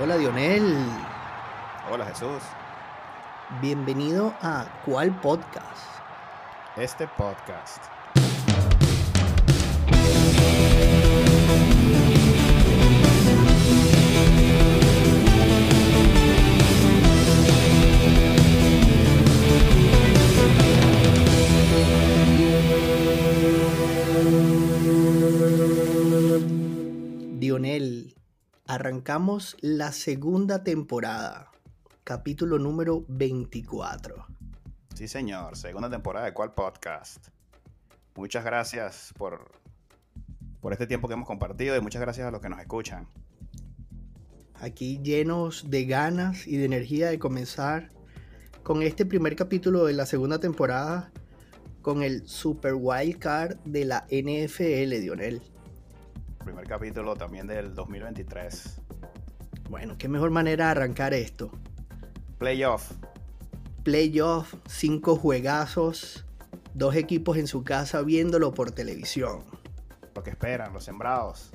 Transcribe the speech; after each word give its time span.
Hola 0.00 0.16
Dionel, 0.16 0.76
Hola 1.90 2.06
Jesús. 2.06 2.42
bienvenido 3.60 4.34
a 4.42 4.66
¿Cuál 4.84 5.14
podcast? 5.20 6.00
Este 6.76 7.06
podcast. 7.06 7.84
Dionel, 27.38 28.13
arrancamos 28.66 29.56
la 29.60 29.92
segunda 29.92 30.64
temporada, 30.64 31.50
capítulo 32.02 32.58
número 32.58 33.04
24. 33.08 34.26
Sí, 34.94 35.06
señor. 35.06 35.56
Segunda 35.56 35.90
temporada 35.90 36.26
de 36.26 36.32
cuál 36.32 36.54
podcast. 36.54 37.28
Muchas 38.14 38.44
gracias 38.44 39.12
por, 39.18 39.50
por 40.60 40.72
este 40.72 40.86
tiempo 40.86 41.08
que 41.08 41.14
hemos 41.14 41.26
compartido 41.26 41.76
y 41.76 41.80
muchas 41.80 42.00
gracias 42.00 42.26
a 42.26 42.30
los 42.30 42.40
que 42.40 42.48
nos 42.48 42.60
escuchan. 42.60 43.06
Aquí 44.54 44.98
llenos 45.02 45.68
de 45.68 45.84
ganas 45.84 46.46
y 46.46 46.56
de 46.56 46.64
energía 46.64 47.10
de 47.10 47.18
comenzar 47.18 47.90
con 48.62 48.82
este 48.82 49.04
primer 49.04 49.36
capítulo 49.36 49.84
de 49.84 49.92
la 49.92 50.06
segunda 50.06 50.38
temporada 50.38 51.12
con 51.82 52.02
el 52.02 52.26
Super 52.26 52.72
Wild 52.74 53.18
Card 53.18 53.58
de 53.66 53.84
la 53.84 54.06
NFL, 54.08 55.02
Dionel. 55.02 55.42
Primer 56.44 56.66
capítulo 56.66 57.16
también 57.16 57.46
del 57.46 57.74
2023. 57.74 58.80
Bueno, 59.70 59.96
qué 59.96 60.08
mejor 60.08 60.30
manera 60.30 60.66
de 60.66 60.70
arrancar 60.72 61.14
esto. 61.14 61.50
Playoff. 62.36 62.92
Playoff, 63.82 64.54
cinco 64.66 65.16
juegazos, 65.16 66.26
dos 66.74 66.96
equipos 66.96 67.38
en 67.38 67.46
su 67.46 67.64
casa 67.64 68.02
viéndolo 68.02 68.52
por 68.52 68.72
televisión. 68.72 69.42
Lo 70.14 70.22
que 70.22 70.30
esperan, 70.30 70.74
los 70.74 70.84
sembrados. 70.84 71.50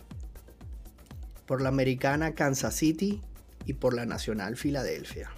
Por 1.45 1.61
la 1.61 1.69
americana 1.69 2.33
Kansas 2.33 2.73
City 2.73 3.21
y 3.65 3.73
por 3.73 3.93
la 3.93 4.07
nacional 4.07 4.57
Filadelfia. 4.57 5.29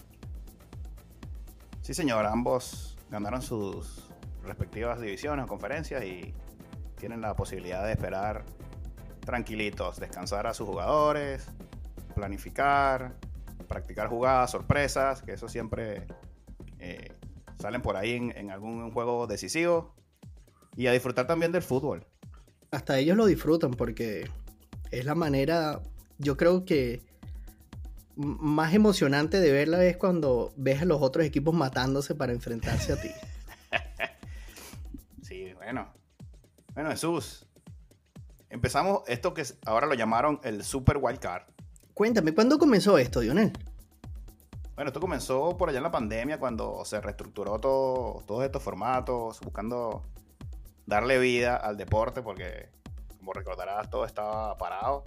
Sí, 1.82 1.94
señor. 1.94 2.26
Ambos 2.26 2.98
ganaron 3.10 3.42
sus 3.42 4.08
respectivas 4.44 5.02
divisiones 5.02 5.44
o 5.44 5.48
conferencias 5.50 6.06
y 6.06 6.34
tienen 6.98 7.20
la 7.20 7.36
posibilidad 7.36 7.84
de 7.86 7.92
esperar 7.92 8.46
tranquilitos, 9.22 10.00
descansar 10.00 10.48
a 10.48 10.54
sus 10.54 10.68
jugadores, 10.68 11.48
planificar, 12.16 13.16
practicar 13.68 14.08
jugadas, 14.08 14.52
sorpresas, 14.52 15.22
que 15.22 15.34
eso 15.34 15.48
siempre 15.48 16.08
eh, 16.80 17.14
salen 17.60 17.82
por 17.82 17.96
ahí 17.96 18.14
en, 18.14 18.36
en 18.38 18.52
algún 18.52 18.92
juego 18.92 19.28
decisivo. 19.28 19.96
Y 20.76 20.88
a 20.88 20.92
disfrutar 20.92 21.28
también 21.28 21.52
del 21.52 21.62
fútbol. 21.62 22.06
Hasta 22.72 22.98
ellos 22.98 23.18
lo 23.18 23.26
disfrutan 23.26 23.72
porque 23.72 24.30
es 24.92 25.06
la 25.06 25.16
manera, 25.16 25.82
yo 26.18 26.38
creo 26.38 26.64
que 26.64 27.02
más 28.16 28.74
emocionante 28.74 29.40
de 29.40 29.52
verla 29.52 29.84
es 29.86 29.98
cuando 29.98 30.54
ves 30.58 30.82
a 30.82 30.86
los 30.86 31.02
otros 31.02 31.26
equipos 31.26 31.54
matándose 31.54 32.16
para 32.16 32.32
enfrentarse 32.32 32.94
a 32.94 33.02
ti. 33.02 33.12
Sí, 35.22 35.54
bueno. 35.54 35.88
Bueno, 36.74 36.90
Jesús. 36.90 37.48
Empezamos 38.52 39.04
esto 39.08 39.34
que 39.34 39.46
ahora 39.66 39.88
lo 39.88 39.94
llamaron 39.94 40.42
el 40.44 40.64
Super 40.66 40.98
Wild 40.98 41.20
Card. 41.20 41.44
Cuéntame, 41.94 42.34
¿cuándo 42.34 42.60
comenzó 42.60 42.98
esto, 42.98 43.22
Dionel? 43.22 43.54
Bueno, 44.76 44.90
esto 44.90 45.00
comenzó 45.00 45.58
por 45.58 45.70
allá 45.70 45.78
en 45.78 45.84
la 45.84 45.92
pandemia 45.92 46.38
cuando 46.38 46.84
se 46.84 47.00
reestructuró 47.00 47.60
todo, 47.60 48.24
todos 48.28 48.44
estos 48.44 48.62
formatos, 48.62 49.40
buscando 49.40 50.04
darle 50.86 51.18
vida 51.18 51.56
al 51.56 51.78
deporte 51.78 52.22
porque, 52.22 52.70
como 53.18 53.32
recordarás, 53.32 53.90
todo 53.90 54.04
estaba 54.04 54.58
parado. 54.58 55.06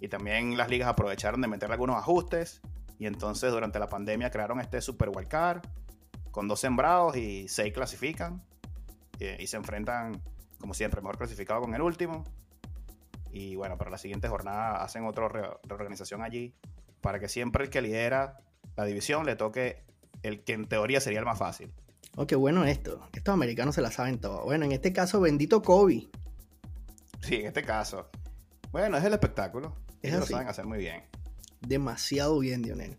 Y 0.00 0.08
también 0.08 0.56
las 0.56 0.68
ligas 0.68 0.88
aprovecharon 0.88 1.40
de 1.40 1.46
meter 1.46 1.70
algunos 1.70 1.96
ajustes. 1.96 2.60
Y 2.98 3.06
entonces 3.06 3.52
durante 3.52 3.78
la 3.78 3.86
pandemia 3.86 4.32
crearon 4.32 4.58
este 4.58 4.80
Super 4.80 5.10
Wild 5.10 5.28
Card 5.28 5.62
con 6.32 6.48
dos 6.48 6.58
sembrados 6.58 7.16
y 7.16 7.46
seis 7.46 7.72
clasifican. 7.72 8.42
Eh, 9.20 9.36
y 9.38 9.46
se 9.46 9.56
enfrentan, 9.58 10.20
como 10.62 10.72
siempre, 10.72 11.02
mejor 11.02 11.18
clasificado 11.18 11.60
con 11.60 11.74
el 11.74 11.82
último. 11.82 12.24
Y 13.30 13.56
bueno, 13.56 13.76
para 13.76 13.90
la 13.90 13.98
siguiente 13.98 14.28
jornada 14.28 14.82
hacen 14.82 15.04
otra 15.04 15.28
re- 15.28 15.50
reorganización 15.64 16.22
allí 16.22 16.54
para 17.02 17.18
que 17.18 17.28
siempre 17.28 17.64
el 17.64 17.70
que 17.70 17.82
lidera 17.82 18.38
la 18.76 18.84
división 18.84 19.26
le 19.26 19.36
toque 19.36 19.84
el 20.22 20.44
que 20.44 20.52
en 20.54 20.66
teoría 20.66 21.00
sería 21.00 21.18
el 21.18 21.24
más 21.26 21.38
fácil. 21.38 21.72
Oh, 22.16 22.26
qué 22.26 22.36
bueno 22.36 22.64
esto. 22.64 23.08
Estos 23.12 23.32
americanos 23.32 23.74
se 23.74 23.82
la 23.82 23.90
saben 23.90 24.20
todo. 24.20 24.44
Bueno, 24.44 24.64
en 24.64 24.72
este 24.72 24.92
caso, 24.92 25.20
bendito 25.20 25.62
Kobe. 25.62 26.08
Sí, 27.20 27.36
en 27.36 27.46
este 27.46 27.62
caso. 27.62 28.08
Bueno, 28.70 28.96
es 28.96 29.04
el 29.04 29.12
espectáculo. 29.12 29.74
Es 30.02 30.10
Ellos 30.12 30.20
lo 30.20 30.26
saben 30.36 30.48
hacer 30.48 30.66
muy 30.66 30.78
bien. 30.78 31.02
Demasiado 31.60 32.38
bien, 32.38 32.62
Dionel. 32.62 32.98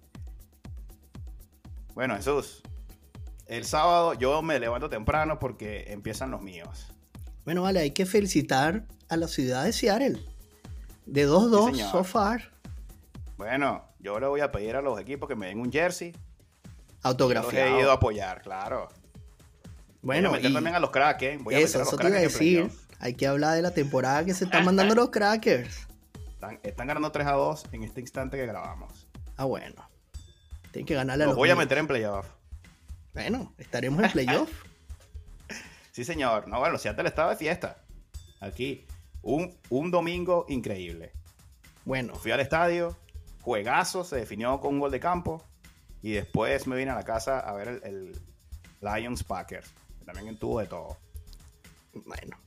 Bueno, 1.94 2.16
Jesús. 2.16 2.64
El 3.46 3.66
sábado 3.66 4.14
yo 4.14 4.42
me 4.42 4.60
levanto 4.60 4.90
temprano 4.90 5.38
porque 5.38 5.92
empiezan 5.92 6.32
los 6.32 6.42
míos. 6.42 6.93
Bueno, 7.46 7.64
vale, 7.64 7.80
hay 7.80 7.92
que 7.92 8.06
felicitar 8.06 8.86
a 9.10 9.18
la 9.18 9.28
ciudad 9.28 9.66
de 9.66 9.74
Seattle. 9.74 10.20
De 11.06 11.28
2-2 11.28 11.66
Sí, 11.72 11.76
señor. 11.78 11.92
so 11.92 12.04
far. 12.04 12.52
Bueno, 13.38 13.84
yo 14.00 14.20
le 14.20 14.28
voy 14.28 14.42
a 14.42 14.52
pedir 14.52 14.76
a 14.76 14.82
los 14.82 15.00
equipos 15.00 15.28
que 15.28 15.36
me 15.36 15.48
den 15.48 15.60
un 15.60 15.72
jersey. 15.72 16.12
Yo 16.12 16.20
los 17.04 17.06
Autografiado. 17.12 17.78
he 17.78 17.82
ido 17.82 17.92
a 17.92 17.96
apoyar, 17.96 18.42
claro. 18.42 18.88
Bueno, 20.02 20.30
voy 20.30 20.38
a 20.38 20.40
meter 20.40 20.52
y 20.52 20.54
también 20.54 20.76
a 20.76 20.80
los 20.80 20.92
Kraken. 20.92 21.44
Voy 21.44 21.54
a 21.54 21.58
meter 21.58 21.70
eso, 21.70 21.78
a 21.78 21.82
los 21.82 21.88
eso 21.90 21.98
te 21.98 22.08
iba 22.08 22.18
a 22.18 22.22
decir. 22.22 22.72
Hay 23.00 23.16
que 23.16 23.28
hablar 23.28 23.56
de 23.56 23.62
la 23.62 23.72
temporada 23.72 24.24
que 24.24 24.34
se 24.34 24.46
están 24.46 24.64
mandando 24.64 24.96
los 24.96 25.10
crackers. 25.10 25.88
Están, 26.34 26.60
están 26.64 26.88
ganando 26.88 27.12
3 27.12 27.28
a 27.28 27.32
2 27.34 27.66
en 27.74 27.84
este 27.84 28.00
instante 28.00 28.38
que 28.38 28.46
grabamos. 28.46 29.08
Ah, 29.36 29.46
bueno. 29.46 29.90
Tienen 30.72 30.86
que 30.86 30.96
ganarle 30.96 31.24
a 31.24 31.28
Los 31.28 31.34
los 31.34 31.38
voy 31.38 31.50
a 31.50 31.56
meter 31.56 31.78
en 31.78 31.88
playoff. 31.88 32.26
Bueno, 33.14 33.54
estaremos 33.58 34.02
en 34.04 34.12
playoff. 34.12 34.50
Sí, 35.94 36.04
señor. 36.04 36.48
No, 36.50 36.60
bueno, 36.60 36.78
Seattle 36.78 37.08
estaba 37.08 37.30
de 37.30 37.38
fiesta. 37.38 37.78
Aquí. 38.42 38.86
Un, 39.22 39.58
un 39.70 39.90
domingo 39.92 40.46
increíble. 40.50 41.14
Bueno, 41.86 42.16
Fui 42.16 42.32
al 42.32 42.42
estadio, 42.42 42.98
juegazo, 43.42 44.04
se 44.04 44.18
definió 44.18 44.60
con 44.60 44.74
un 44.74 44.80
gol 44.82 44.92
de 44.92 45.00
campo. 45.00 45.42
Y 46.02 46.12
después 46.12 46.68
me 46.68 46.76
vine 46.76 46.92
a 46.92 46.96
la 46.96 47.04
casa 47.04 47.40
a 47.40 47.54
ver 47.54 47.68
el, 47.70 47.84
el 47.86 48.22
Lions 48.82 49.24
Packers. 49.24 49.72
que 50.00 50.06
También 50.06 50.38
tuvo 50.38 50.60
de 50.60 50.66
todo. 50.66 50.98
bueno. 52.06 52.38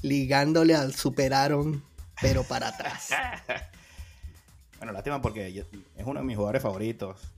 Ligándole 0.00 0.74
al 0.74 0.94
superaron, 0.94 1.82
pero 2.20 2.44
para 2.44 2.68
atrás. 2.68 3.10
Bueno, 4.78 4.92
lástima 4.94 5.22
porque 5.22 5.52
yo- 5.52 5.62
es 5.96 6.04
uno 6.04 6.18
de 6.18 6.26
mis 6.26 6.34
jugadores 6.34 6.60
favoritos. 6.60 7.32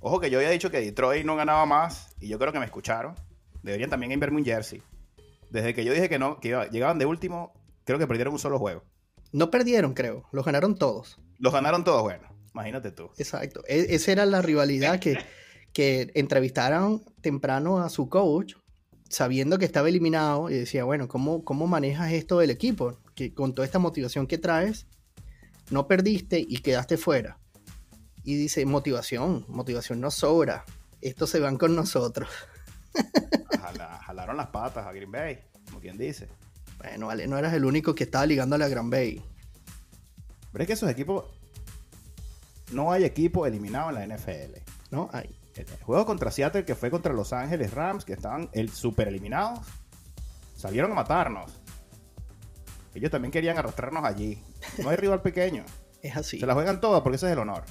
Ojo 0.00 0.20
que 0.20 0.28
yo 0.28 0.38
había 0.38 0.50
dicho 0.50 0.70
que 0.70 0.78
Detroit 0.82 1.24
no 1.24 1.34
ganaba 1.34 1.64
más. 1.64 2.14
Y 2.20 2.28
yo 2.28 2.38
creo 2.38 2.52
que 2.52 2.58
me 2.58 2.66
escucharon. 2.66 3.14
Deberían 3.62 3.90
también 3.90 4.12
enviarme 4.12 4.38
un 4.38 4.44
jersey. 4.44 4.82
Desde 5.50 5.74
que 5.74 5.84
yo 5.84 5.92
dije 5.92 6.08
que 6.08 6.18
no, 6.18 6.38
que 6.40 6.48
iba- 6.48 6.68
llegaban 6.68 6.98
de 6.98 7.06
último, 7.06 7.52
creo 7.84 7.98
que 7.98 8.06
perdieron 8.06 8.32
un 8.34 8.38
solo 8.38 8.58
juego. 8.58 8.82
No 9.32 9.50
perdieron, 9.50 9.94
creo. 9.94 10.24
Los 10.32 10.44
ganaron 10.44 10.76
todos. 10.76 11.18
Los 11.38 11.52
ganaron 11.52 11.84
todos, 11.84 12.02
bueno. 12.02 12.26
Imagínate 12.54 12.90
tú. 12.90 13.10
Exacto. 13.18 13.62
E- 13.68 13.86
esa 13.90 14.12
era 14.12 14.26
la 14.26 14.40
rivalidad 14.42 14.98
que, 14.98 15.18
que 15.72 16.10
entrevistaron 16.14 17.02
temprano 17.20 17.80
a 17.80 17.88
su 17.90 18.08
coach, 18.08 18.54
sabiendo 19.08 19.58
que 19.58 19.64
estaba 19.66 19.88
eliminado, 19.88 20.50
y 20.50 20.54
decía, 20.54 20.84
bueno, 20.84 21.06
¿cómo, 21.08 21.44
cómo 21.44 21.66
manejas 21.66 22.12
esto 22.12 22.38
del 22.38 22.50
equipo? 22.50 22.98
Que 23.14 23.34
con 23.34 23.54
toda 23.54 23.66
esta 23.66 23.78
motivación 23.78 24.26
que 24.26 24.38
traes, 24.38 24.86
no 25.70 25.86
perdiste 25.86 26.38
y 26.40 26.58
quedaste 26.58 26.96
fuera. 26.96 27.38
Y 28.24 28.34
dice, 28.36 28.64
motivación, 28.66 29.44
motivación 29.48 30.00
no 30.00 30.10
sobra. 30.10 30.64
Estos 31.00 31.30
se 31.30 31.38
van 31.40 31.56
con 31.58 31.76
nosotros. 31.76 32.28
Jalaron 34.26 34.38
las 34.38 34.48
patas 34.48 34.84
a 34.84 34.92
Green 34.92 35.12
Bay, 35.12 35.38
como 35.66 35.78
quien 35.78 35.96
dice. 35.96 36.28
Bueno, 36.78 37.06
vale, 37.06 37.28
no 37.28 37.38
eras 37.38 37.54
el 37.54 37.64
único 37.64 37.94
que 37.94 38.02
estaba 38.02 38.26
ligándole 38.26 38.64
a 38.64 38.68
Gran 38.68 38.90
Bay. 38.90 39.24
Pero 40.50 40.62
es 40.64 40.66
que 40.66 40.72
esos 40.72 40.90
equipos. 40.90 41.26
No 42.72 42.90
hay 42.90 43.04
equipo 43.04 43.46
eliminado 43.46 43.90
en 43.90 43.94
la 43.94 44.16
NFL. 44.16 44.58
¿No? 44.90 45.08
Ay, 45.12 45.38
El 45.54 45.60
el 45.60 45.80
juego 45.80 46.04
contra 46.04 46.32
Seattle, 46.32 46.64
que 46.64 46.74
fue 46.74 46.90
contra 46.90 47.12
Los 47.12 47.32
Ángeles 47.32 47.72
Rams, 47.72 48.04
que 48.04 48.14
estaban 48.14 48.50
el 48.52 48.68
super 48.70 49.06
eliminados, 49.06 49.60
salieron 50.56 50.90
a 50.90 50.94
matarnos. 50.94 51.52
Ellos 52.96 53.12
también 53.12 53.30
querían 53.30 53.56
arrastrarnos 53.56 54.04
allí. 54.04 54.42
No 54.82 54.90
hay 54.90 54.96
rival 54.96 55.22
pequeño. 55.22 55.64
es 56.02 56.16
así. 56.16 56.40
Se 56.40 56.46
la 56.46 56.54
juegan 56.54 56.80
todas 56.80 57.00
porque 57.02 57.14
ese 57.14 57.26
es 57.26 57.32
el 57.32 57.38
honor. 57.38 57.62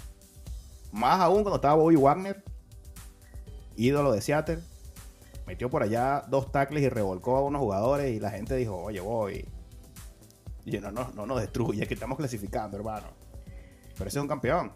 Más 0.94 1.19
aún 1.19 1.44
cuando 1.44 1.57
estaba 1.57 1.75
Bobby 1.75 1.98
Wagner, 1.98 2.46
ídolo 3.75 4.13
de 4.13 4.22
Seattle, 4.22 4.63
metió 5.47 5.69
por 5.69 5.83
allá 5.83 6.24
dos 6.27 6.51
tackles 6.51 6.83
y 6.83 6.89
revolcó 6.89 7.38
a 7.38 7.44
unos 7.44 7.62
jugadores 7.62 8.15
y 8.15 8.19
la 8.19 8.31
gente 8.31 8.56
dijo, 8.56 8.75
oye, 8.75 9.00
Bobby, 9.00 9.45
y 10.65 10.80
no, 10.80 10.92
no, 10.92 11.12
no 11.15 11.25
nos 11.25 11.42
destruye, 11.42 11.86
que 11.88 11.94
estamos 11.94 12.18
clasificando, 12.18 12.77
hermano. 12.77 13.07
Pero 13.97 14.07
ese 14.07 14.18
es 14.18 14.21
un 14.21 14.27
campeón. 14.27 14.71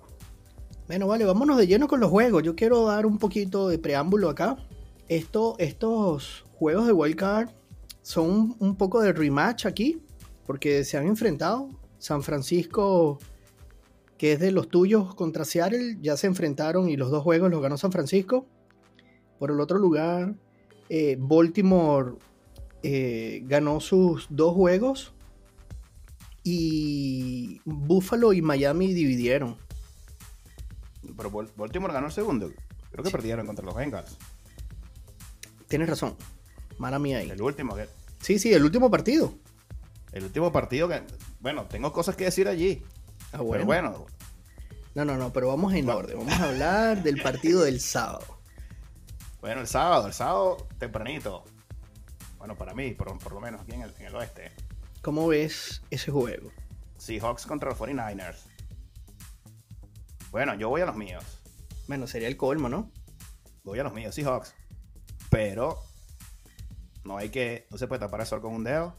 Bueno, 0.88 1.07
vale, 1.07 1.25
vámonos 1.25 1.57
de 1.57 1.68
lleno 1.68 1.88
con 1.88 2.00
los 2.00 2.10
juegos. 2.10 2.44
Yo 2.44 2.56
quiero 2.56 2.86
dar 2.86 3.06
un 3.06 3.18
poquito 3.18 3.68
de 3.68 3.80
preámbulo 3.80 4.30
acá. 4.30 4.57
Esto, 5.07 5.56
estos 5.57 6.45
juegos 6.54 6.86
de 6.86 6.94
Wildcard 6.94 7.50
son 8.01 8.56
un 8.60 8.75
poco 8.75 9.01
de 9.01 9.13
rematch 9.13 9.66
aquí, 9.66 10.04
porque 10.45 10.83
se 10.83 10.98
han 10.98 11.07
enfrentado. 11.07 11.69
San 11.98 12.24
Francisco, 12.24 13.19
que 14.18 14.33
es 14.33 14.39
de 14.39 14.51
los 14.51 14.69
tuyos 14.69 15.16
contra 15.16 15.44
Seattle, 15.44 15.98
ya 16.01 16.16
se 16.18 16.27
enfrentaron 16.27 16.89
y 16.89 16.98
los 16.98 17.12
dos 17.12 17.24
juegos 17.24 17.51
los 17.51 17.62
ganó 17.62 17.77
San 17.77 17.92
Francisco. 17.92 18.48
Por 19.38 19.51
el 19.51 19.60
otro 19.60 19.80
lugar, 19.80 20.36
eh, 20.89 21.15
Baltimore 21.19 22.15
eh, 22.81 23.44
ganó 23.45 23.80
sus 23.80 24.27
dos 24.30 24.53
juegos 24.56 25.13
y 26.44 27.62
Buffalo 27.65 28.33
y 28.33 28.41
Miami 28.41 28.94
dividieron. 28.94 29.57
Pero 31.15 31.31
Baltimore 31.56 31.94
ganó 31.94 32.07
el 32.07 32.13
segundo. 32.13 32.51
Creo 32.91 33.03
que 33.03 33.12
perdieron 33.12 33.45
contra 33.45 33.63
los 33.63 33.75
Bengals. 33.75 34.18
Tienes 35.68 35.89
razón. 35.89 36.15
Mala 36.77 36.97
mía 36.97 37.19
ahí. 37.19 37.30
El 37.30 37.42
último. 37.42 37.75
Que... 37.75 37.88
Sí, 38.21 38.39
sí, 38.39 38.53
el 38.53 38.63
último 38.63 38.89
partido. 38.89 39.33
El 40.12 40.24
último 40.24 40.51
partido 40.51 40.88
que. 40.88 41.03
Bueno, 41.39 41.65
tengo 41.65 41.94
cosas 41.94 42.15
que 42.15 42.25
decir 42.25 42.47
allí. 42.47 42.81
Ah, 43.31 43.42
bueno. 43.42 43.51
Pero 43.51 43.65
bueno. 43.65 44.06
No, 44.95 45.06
no, 45.06 45.18
no, 45.18 45.31
pero 45.31 45.50
vamos 45.50 45.74
en 45.74 45.88
orden. 45.88 46.18
Vamos 46.18 46.33
a 46.33 46.50
hablar 46.50 47.03
del 47.03 47.21
partido 47.21 47.62
del 47.62 47.80
sábado. 47.80 48.38
Bueno, 49.41 49.62
el 49.62 49.68
sábado, 49.68 50.07
el 50.07 50.13
sábado 50.13 50.68
tempranito. 50.77 51.45
Bueno, 52.38 52.56
para 52.56 52.74
mí, 52.74 52.91
por, 52.94 53.31
lo 53.31 53.39
menos 53.39 53.62
aquí 53.62 53.74
en 53.74 53.83
el, 53.83 53.94
en 54.00 54.06
el 54.07 54.15
oeste. 54.15 54.51
¿Cómo 55.01 55.27
ves 55.27 55.81
ese 55.89 56.12
juego? 56.12 56.51
Seahawks 56.97 57.45
contra 57.45 57.69
los 57.69 57.80
49ers. 57.80 58.38
Bueno, 60.31 60.56
yo 60.56 60.69
voy 60.69 60.81
a 60.81 60.86
los 60.86 60.95
míos. 60.95 61.24
Bueno, 61.88 62.06
sería 62.06 62.27
el 62.27 62.38
colmo, 62.38 62.69
¿no? 62.69 62.91
Voy 63.63 63.80
a 63.80 63.83
los 63.83 63.94
míos, 63.94 64.13
Seahawks. 64.13 64.53
Pero 65.30 65.80
no 67.03 67.18
hay 67.18 67.30
que. 67.30 67.68
No 67.71 67.77
se 67.77 67.88
puede 67.88 68.00
tapar 68.00 68.19
el 68.21 68.27
sol 68.27 68.42
con 68.42 68.53
un 68.53 68.63
dedo. 68.63 68.94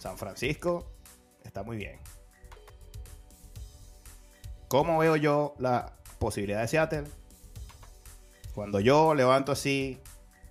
San 0.00 0.18
Francisco 0.18 0.92
está 1.42 1.62
muy 1.62 1.78
bien. 1.78 1.98
¿Cómo 4.68 4.98
veo 4.98 5.16
yo 5.16 5.54
la 5.58 5.96
posibilidad 6.18 6.60
de 6.60 6.68
Seattle? 6.68 7.04
Cuando 8.54 8.80
yo 8.80 9.14
levanto 9.14 9.52
así 9.52 9.98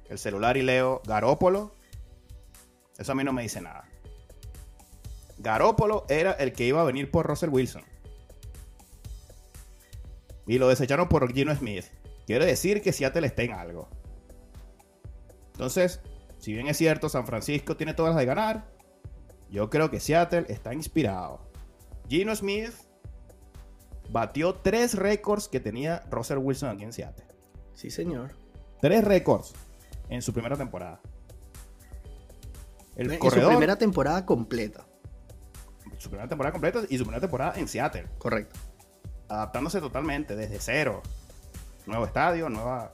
el 0.09 0.19
celular 0.19 0.57
y 0.57 0.61
leo 0.61 1.01
Garópolo, 1.05 1.73
eso 2.97 3.11
a 3.11 3.15
mí 3.15 3.23
no 3.23 3.33
me 3.33 3.44
dice 3.44 3.61
nada. 3.61 3.85
Garópolo 5.38 6.05
era 6.09 6.33
el 6.33 6.53
que 6.53 6.65
iba 6.65 6.81
a 6.81 6.85
venir 6.85 7.09
por 7.09 7.25
Russell 7.25 7.50
Wilson. 7.50 7.83
Y 10.45 10.57
lo 10.57 10.67
desecharon 10.67 11.07
por 11.07 11.31
Gino 11.33 11.55
Smith. 11.55 11.85
Quiere 12.27 12.45
decir 12.45 12.81
que 12.81 12.94
Seattle 12.94 13.25
está 13.25 13.44
en 13.44 13.53
algo. 13.53 13.89
Entonces, 15.53 16.01
si 16.39 16.53
bien 16.53 16.67
es 16.67 16.77
cierto, 16.77 17.09
San 17.09 17.25
Francisco 17.25 17.77
tiene 17.77 17.94
todas 17.94 18.13
las 18.13 18.19
de 18.19 18.25
ganar, 18.25 18.65
yo 19.50 19.69
creo 19.69 19.89
que 19.89 20.00
Seattle 20.00 20.45
está 20.50 20.73
inspirado. 20.73 21.39
Gino 22.09 22.35
Smith 22.35 22.73
batió 24.09 24.55
tres 24.55 24.95
récords 24.95 25.47
que 25.47 25.59
tenía 25.59 26.03
Russell 26.11 26.39
Wilson 26.39 26.69
aquí 26.69 26.83
en 26.83 26.94
Seattle. 26.94 27.32
Sí, 27.75 27.91
señor. 27.91 28.31
Tres 28.81 29.03
récords 29.03 29.53
en 30.09 30.21
su 30.21 30.33
primera 30.33 30.55
temporada. 30.55 30.99
El 32.95 33.11
en 33.11 33.21
su 33.21 33.29
primera 33.29 33.77
temporada 33.77 34.25
completa. 34.25 34.85
Su 35.97 36.09
primera 36.09 36.27
temporada 36.27 36.51
completa 36.51 36.81
y 36.89 36.97
su 36.97 37.03
primera 37.03 37.21
temporada 37.21 37.53
en 37.57 37.67
Seattle. 37.67 38.07
Correcto 38.17 38.59
adaptándose 39.33 39.79
totalmente 39.79 40.35
desde 40.35 40.59
cero. 40.59 41.01
Nuevo 41.85 42.05
estadio, 42.05 42.49
nueva, 42.49 42.93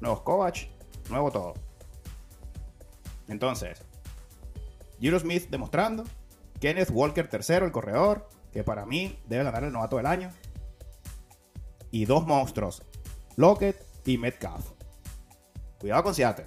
nuevos 0.00 0.20
Kovac, 0.22 0.68
nuevo 1.10 1.30
todo. 1.30 1.54
Entonces, 3.28 3.80
Giro 4.98 5.18
Smith 5.18 5.48
demostrando, 5.50 6.04
Kenneth 6.60 6.90
Walker 6.90 7.28
tercero, 7.28 7.66
el 7.66 7.72
corredor, 7.72 8.28
que 8.52 8.64
para 8.64 8.86
mí 8.86 9.18
debe 9.26 9.44
ganar 9.44 9.64
el 9.64 9.72
novato 9.72 9.96
del 9.96 10.06
año. 10.06 10.30
Y 11.90 12.06
dos 12.06 12.26
monstruos, 12.26 12.82
Lockett 13.36 13.76
y 14.04 14.18
Metcalf. 14.18 14.70
Cuidado 15.78 16.02
con 16.02 16.14
Seattle. 16.14 16.46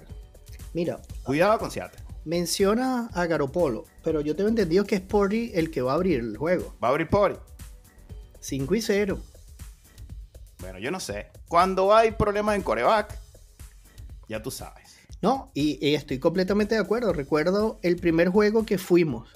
Mira. 0.74 1.00
Cuidado 1.22 1.58
con 1.58 1.70
Seattle. 1.70 2.02
Menciona 2.24 3.08
a 3.14 3.26
Garopolo, 3.26 3.84
pero 4.04 4.20
yo 4.20 4.36
tengo 4.36 4.50
entendido 4.50 4.84
que 4.84 4.96
es 4.96 5.00
Pori 5.00 5.52
el 5.54 5.70
que 5.70 5.80
va 5.80 5.92
a 5.92 5.94
abrir 5.94 6.20
el 6.20 6.36
juego. 6.36 6.74
Va 6.82 6.88
a 6.88 6.90
abrir 6.90 7.08
Pori. 7.08 7.36
5 8.40 8.74
y 8.74 8.82
0. 8.82 9.18
Bueno, 10.58 10.78
yo 10.78 10.90
no 10.90 11.00
sé. 11.00 11.28
Cuando 11.48 11.94
hay 11.94 12.12
problemas 12.12 12.56
en 12.56 12.62
coreback, 12.62 13.18
ya 14.28 14.42
tú 14.42 14.50
sabes. 14.50 14.98
No, 15.20 15.50
y, 15.54 15.94
estoy 15.94 16.18
completamente 16.18 16.74
de 16.74 16.80
acuerdo. 16.80 17.12
Recuerdo 17.12 17.78
el 17.82 17.96
primer 17.96 18.28
juego 18.28 18.64
que 18.64 18.78
fuimos. 18.78 19.28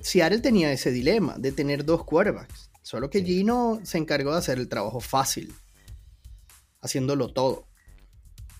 Seattle 0.00 0.40
tenía 0.40 0.72
ese 0.72 0.90
dilema 0.90 1.36
de 1.38 1.52
tener 1.52 1.84
dos 1.84 2.04
quarterbacks. 2.04 2.70
Solo 2.82 3.10
que 3.10 3.22
Gino 3.22 3.80
se 3.84 3.98
encargó 3.98 4.32
de 4.32 4.38
hacer 4.38 4.58
el 4.58 4.68
trabajo 4.68 5.00
fácil. 5.00 5.54
Haciéndolo 6.80 7.32
todo. 7.32 7.66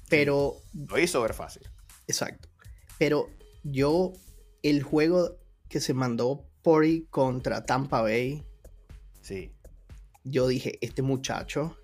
Pero. 0.08 0.56
Lo 0.72 0.98
hizo 0.98 1.20
ver 1.22 1.34
fácil. 1.34 1.62
Exacto. 2.06 2.48
Pero 2.98 3.30
yo, 3.62 4.12
el 4.62 4.82
juego 4.82 5.36
que 5.68 5.80
se 5.80 5.94
mandó 5.94 6.46
Pori 6.62 7.06
contra 7.10 7.64
Tampa 7.64 8.02
Bay. 8.02 8.44
Sí 9.20 9.52
yo 10.30 10.48
dije, 10.48 10.78
este 10.80 11.02
muchacho. 11.02 11.76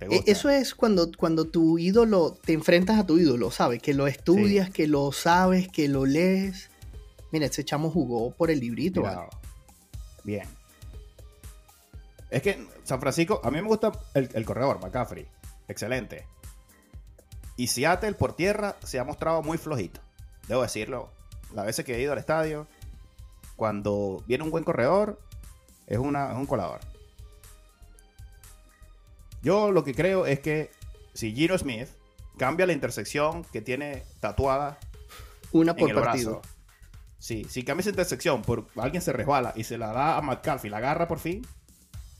E, 0.00 0.22
eso 0.26 0.48
es 0.50 0.74
cuando, 0.74 1.10
cuando 1.16 1.46
tu 1.46 1.78
ídolo, 1.78 2.38
te 2.44 2.52
enfrentas 2.52 2.98
a 2.98 3.06
tu 3.06 3.18
ídolo, 3.18 3.50
¿sabes? 3.50 3.80
Que 3.80 3.94
lo 3.94 4.06
estudias, 4.06 4.70
que 4.70 4.86
lo 4.86 5.12
sabes, 5.12 5.68
que 5.68 5.88
lo 5.88 6.06
lees. 6.06 6.70
Mira, 7.30 7.46
ese 7.46 7.64
chamo 7.64 7.90
jugó 7.90 8.34
por 8.34 8.50
el 8.50 8.60
librito. 8.60 9.02
Bien. 10.24 10.46
Es 12.30 12.42
que 12.42 12.66
San 12.84 13.00
Francisco, 13.00 13.40
a 13.44 13.50
mí 13.50 13.60
me 13.60 13.68
gusta 13.68 13.92
el, 14.14 14.44
corredor, 14.44 14.80
McCaffrey. 14.80 15.26
Excelente. 15.72 16.26
Y 17.56 17.68
Seattle 17.68 18.12
por 18.12 18.36
tierra 18.36 18.76
se 18.84 18.98
ha 18.98 19.04
mostrado 19.04 19.42
muy 19.42 19.56
flojito. 19.56 20.00
Debo 20.48 20.60
decirlo. 20.60 21.10
Las 21.54 21.64
veces 21.64 21.84
que 21.84 21.96
he 21.96 22.00
ido 22.00 22.12
al 22.12 22.18
estadio, 22.18 22.66
cuando 23.56 24.22
viene 24.26 24.44
un 24.44 24.50
buen 24.50 24.64
corredor, 24.64 25.18
es, 25.86 25.98
una, 25.98 26.30
es 26.30 26.36
un 26.36 26.46
colador. 26.46 26.80
Yo 29.42 29.72
lo 29.72 29.82
que 29.82 29.94
creo 29.94 30.26
es 30.26 30.40
que 30.40 30.70
si 31.14 31.34
Gino 31.34 31.56
Smith 31.56 31.88
cambia 32.36 32.66
la 32.66 32.74
intersección 32.74 33.44
que 33.44 33.62
tiene 33.62 34.04
tatuada 34.20 34.78
una 35.52 35.74
por 35.74 35.92
partido. 35.94 36.42
sí, 37.18 37.46
si 37.48 37.64
cambia 37.64 37.80
esa 37.80 37.90
intersección 37.90 38.42
por 38.42 38.68
alguien 38.76 39.02
se 39.02 39.12
resbala 39.12 39.52
y 39.56 39.64
se 39.64 39.78
la 39.78 39.92
da 39.92 40.16
a 40.16 40.22
McCarthy 40.22 40.68
y 40.68 40.70
la 40.70 40.78
agarra 40.78 41.08
por 41.08 41.18
fin, 41.18 41.46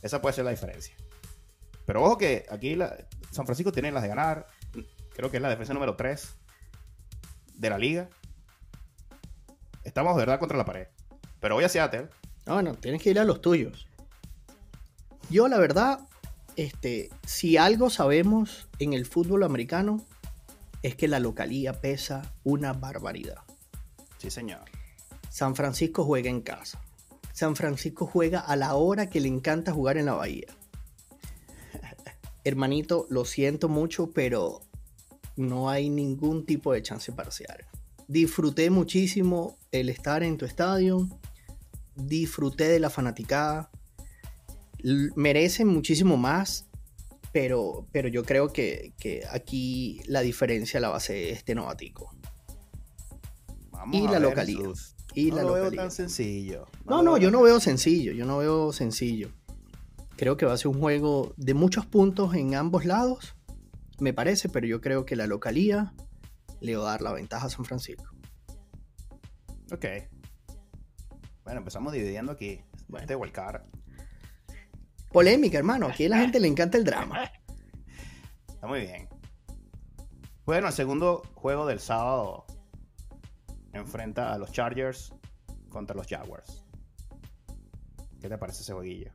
esa 0.00 0.22
puede 0.22 0.34
ser 0.34 0.44
la 0.44 0.50
diferencia. 0.50 0.94
Pero 1.86 2.02
ojo 2.02 2.18
que 2.18 2.44
aquí 2.50 2.76
San 3.32 3.46
Francisco 3.46 3.72
tiene 3.72 3.90
las 3.90 4.02
de 4.02 4.08
ganar. 4.10 4.46
Creo 5.14 5.30
que 5.30 5.38
es 5.38 5.42
la 5.42 5.48
defensa 5.48 5.72
número 5.72 5.96
3 5.96 6.36
de 7.54 7.70
la 7.70 7.78
liga. 7.78 8.08
Estamos 9.84 10.14
de 10.14 10.20
verdad 10.20 10.38
contra 10.38 10.58
la 10.58 10.64
pared. 10.64 10.86
Pero 11.40 11.54
voy 11.54 11.64
a 11.64 11.68
Seattle. 11.68 12.08
No, 12.46 12.62
no, 12.62 12.74
tienes 12.74 13.02
que 13.02 13.10
ir 13.10 13.18
a 13.18 13.24
los 13.24 13.40
tuyos. 13.40 13.88
Yo, 15.30 15.48
la 15.48 15.58
verdad, 15.58 16.00
este, 16.56 17.10
si 17.26 17.56
algo 17.56 17.88
sabemos 17.88 18.68
en 18.78 18.92
el 18.92 19.06
fútbol 19.06 19.44
americano 19.44 20.04
es 20.82 20.94
que 20.94 21.08
la 21.08 21.18
localía 21.18 21.80
pesa 21.80 22.22
una 22.44 22.74
barbaridad. 22.74 23.38
Sí, 24.18 24.30
señor. 24.30 24.60
San 25.30 25.56
Francisco 25.56 26.04
juega 26.04 26.28
en 26.28 26.42
casa. 26.42 26.80
San 27.32 27.56
Francisco 27.56 28.06
juega 28.06 28.40
a 28.40 28.56
la 28.56 28.74
hora 28.74 29.08
que 29.08 29.20
le 29.20 29.28
encanta 29.28 29.72
jugar 29.72 29.96
en 29.96 30.04
la 30.04 30.14
bahía. 30.14 30.48
Hermanito, 32.44 33.06
lo 33.10 33.24
siento 33.24 33.68
mucho, 33.68 34.10
pero 34.10 34.60
no 35.36 35.70
hay 35.70 35.90
ningún 35.90 36.44
tipo 36.44 36.72
de 36.72 36.82
chance 36.82 37.12
parcial. 37.12 37.66
Disfruté 38.08 38.70
muchísimo 38.70 39.58
el 39.70 39.88
estar 39.88 40.22
en 40.22 40.36
tu 40.36 40.44
estadio. 40.44 41.08
Disfruté 41.94 42.68
de 42.68 42.80
la 42.80 42.90
fanaticada 42.90 43.70
merecen 45.14 45.68
muchísimo 45.68 46.16
más, 46.16 46.66
pero, 47.32 47.86
pero 47.92 48.08
yo 48.08 48.24
creo 48.24 48.52
que, 48.52 48.92
aquí 49.30 50.00
la 50.06 50.20
diferencia 50.20 50.80
la 50.80 50.88
va 50.88 50.96
a 50.96 51.00
ser 51.00 51.16
este 51.32 51.54
novatico. 51.54 52.14
y 53.92 54.02
la 54.02 54.18
localidad. 54.18 54.70
Y 55.14 55.30
no 55.30 55.42
lo 55.42 55.52
veo 55.52 55.72
tan 55.72 55.90
sencillo. 55.90 56.66
No, 56.86 57.02
no, 57.02 57.18
yo 57.18 57.30
no 57.30 57.42
veo 57.42 57.60
sencillo, 57.60 58.12
yo 58.12 58.24
no 58.24 58.38
veo 58.38 58.72
sencillo. 58.72 59.30
Creo 60.16 60.36
que 60.36 60.46
va 60.46 60.52
a 60.52 60.56
ser 60.56 60.68
un 60.68 60.80
juego 60.80 61.34
de 61.36 61.54
muchos 61.54 61.86
puntos 61.86 62.34
en 62.34 62.54
ambos 62.54 62.84
lados, 62.84 63.34
me 63.98 64.12
parece, 64.12 64.48
pero 64.48 64.66
yo 64.66 64.80
creo 64.80 65.04
que 65.04 65.16
la 65.16 65.26
localía 65.26 65.94
le 66.60 66.76
va 66.76 66.88
a 66.88 66.90
dar 66.92 67.02
la 67.02 67.12
ventaja 67.12 67.46
a 67.46 67.50
San 67.50 67.64
Francisco. 67.64 68.04
Ok. 69.72 69.86
Bueno, 71.44 71.60
empezamos 71.60 71.92
dividiendo 71.92 72.32
aquí. 72.32 72.60
Bueno. 72.88 73.02
Este 73.02 73.16
Polémica, 75.10 75.58
hermano. 75.58 75.86
Aquí 75.86 76.06
a 76.06 76.08
la 76.08 76.18
gente 76.18 76.40
le 76.40 76.48
encanta 76.48 76.78
el 76.78 76.84
drama. 76.84 77.30
Está 78.48 78.66
muy 78.66 78.80
bien. 78.80 79.08
Bueno, 80.44 80.66
el 80.66 80.72
segundo 80.72 81.22
juego 81.34 81.66
del 81.66 81.78
sábado 81.78 82.44
enfrenta 83.72 84.32
a 84.32 84.38
los 84.38 84.52
Chargers 84.52 85.12
contra 85.68 85.96
los 85.96 86.06
Jaguars. 86.06 86.64
¿Qué 88.20 88.28
te 88.28 88.38
parece 88.38 88.62
ese 88.62 88.72
jueguillo? 88.72 89.12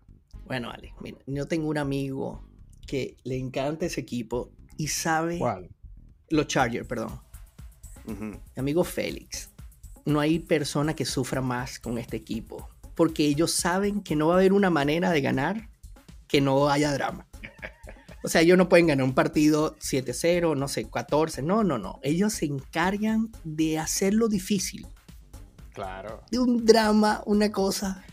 Bueno, 0.48 0.72
Ale, 0.72 0.94
mira, 1.02 1.18
yo 1.26 1.46
tengo 1.48 1.68
un 1.68 1.78
amigo 1.78 2.44
que 2.86 3.18
le 3.24 3.38
encanta 3.38 3.86
ese 3.86 4.02
equipo 4.02 4.52
y 4.78 4.88
sabe. 4.88 5.38
¿Cuál? 5.38 5.70
Los 6.30 6.48
Chargers, 6.48 6.88
perdón. 6.88 7.20
Mi 8.06 8.40
amigo 8.56 8.84
Félix. 8.84 9.50
No 10.06 10.22
hay 10.22 10.40
persona 10.40 10.96
que 10.96 11.04
sufra 11.04 11.42
más 11.42 11.80
con 11.80 11.98
este 11.98 12.16
equipo. 12.16 12.70
Porque 12.96 13.26
ellos 13.26 13.52
saben 13.52 14.02
que 14.02 14.16
no 14.16 14.28
va 14.30 14.36
a 14.36 14.38
haber 14.38 14.54
una 14.54 14.70
manera 14.70 15.12
de 15.12 15.22
ganar 15.22 15.70
que 16.28 16.42
no 16.42 16.70
haya 16.70 16.94
drama. 16.94 17.28
O 18.24 18.30
sea, 18.30 18.42
ellos 18.42 18.58
no 18.58 18.68
pueden 18.68 18.88
ganar 18.88 19.06
un 19.06 19.14
partido 19.14 19.78
7-0, 19.78 20.58
no 20.58 20.68
sé, 20.68 20.90
14. 20.90 21.44
No, 21.44 21.64
no, 21.64 21.78
no. 21.78 22.00
Ellos 22.02 22.34
se 22.34 22.46
encargan 22.46 23.32
de 23.46 23.80
hacerlo 23.80 24.28
difícil. 24.28 24.86
Claro. 25.72 26.24
de 26.32 26.40
un 26.40 26.66
drama, 26.66 27.22
una 27.26 27.52
cosa. 27.52 28.04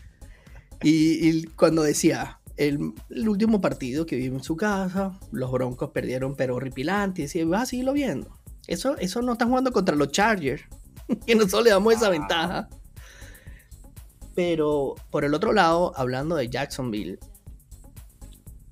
Y, 0.85 1.27
y 1.27 1.43
cuando 1.45 1.81
decía, 1.81 2.39
el, 2.57 2.93
el 3.09 3.27
último 3.29 3.59
partido 3.59 4.05
que 4.05 4.15
vive 4.17 4.35
en 4.37 4.43
su 4.43 4.55
casa, 4.55 5.19
los 5.31 5.51
Broncos 5.51 5.89
perdieron, 5.89 6.35
pero 6.35 6.55
horripilante, 6.55 7.21
y 7.21 7.25
decía, 7.25 7.45
va 7.45 7.61
a 7.61 7.65
seguirlo 7.65 7.93
viendo. 7.93 8.37
Eso, 8.67 8.95
eso 8.97 9.21
no 9.21 9.33
están 9.33 9.49
jugando 9.49 9.71
contra 9.71 9.95
los 9.95 10.11
Chargers, 10.11 10.63
que 11.25 11.35
nosotros 11.35 11.63
le 11.63 11.69
damos 11.71 11.93
esa 11.93 12.07
Ah. 12.07 12.09
ventaja. 12.11 12.69
Pero 14.35 14.95
por 15.11 15.23
el 15.25 15.33
otro 15.33 15.53
lado, 15.53 15.93
hablando 15.95 16.35
de 16.35 16.49
Jacksonville, 16.49 17.19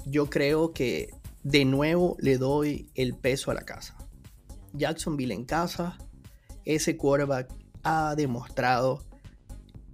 yo 0.05 0.29
creo 0.29 0.73
que 0.73 1.09
de 1.43 1.65
nuevo 1.65 2.17
le 2.19 2.37
doy 2.37 2.89
el 2.95 3.15
peso 3.15 3.49
a 3.49 3.53
la 3.53 3.61
casa. 3.63 3.95
Jacksonville 4.73 5.33
en 5.33 5.45
casa, 5.45 5.97
ese 6.65 6.97
quarterback 6.97 7.53
ha 7.83 8.15
demostrado 8.15 9.03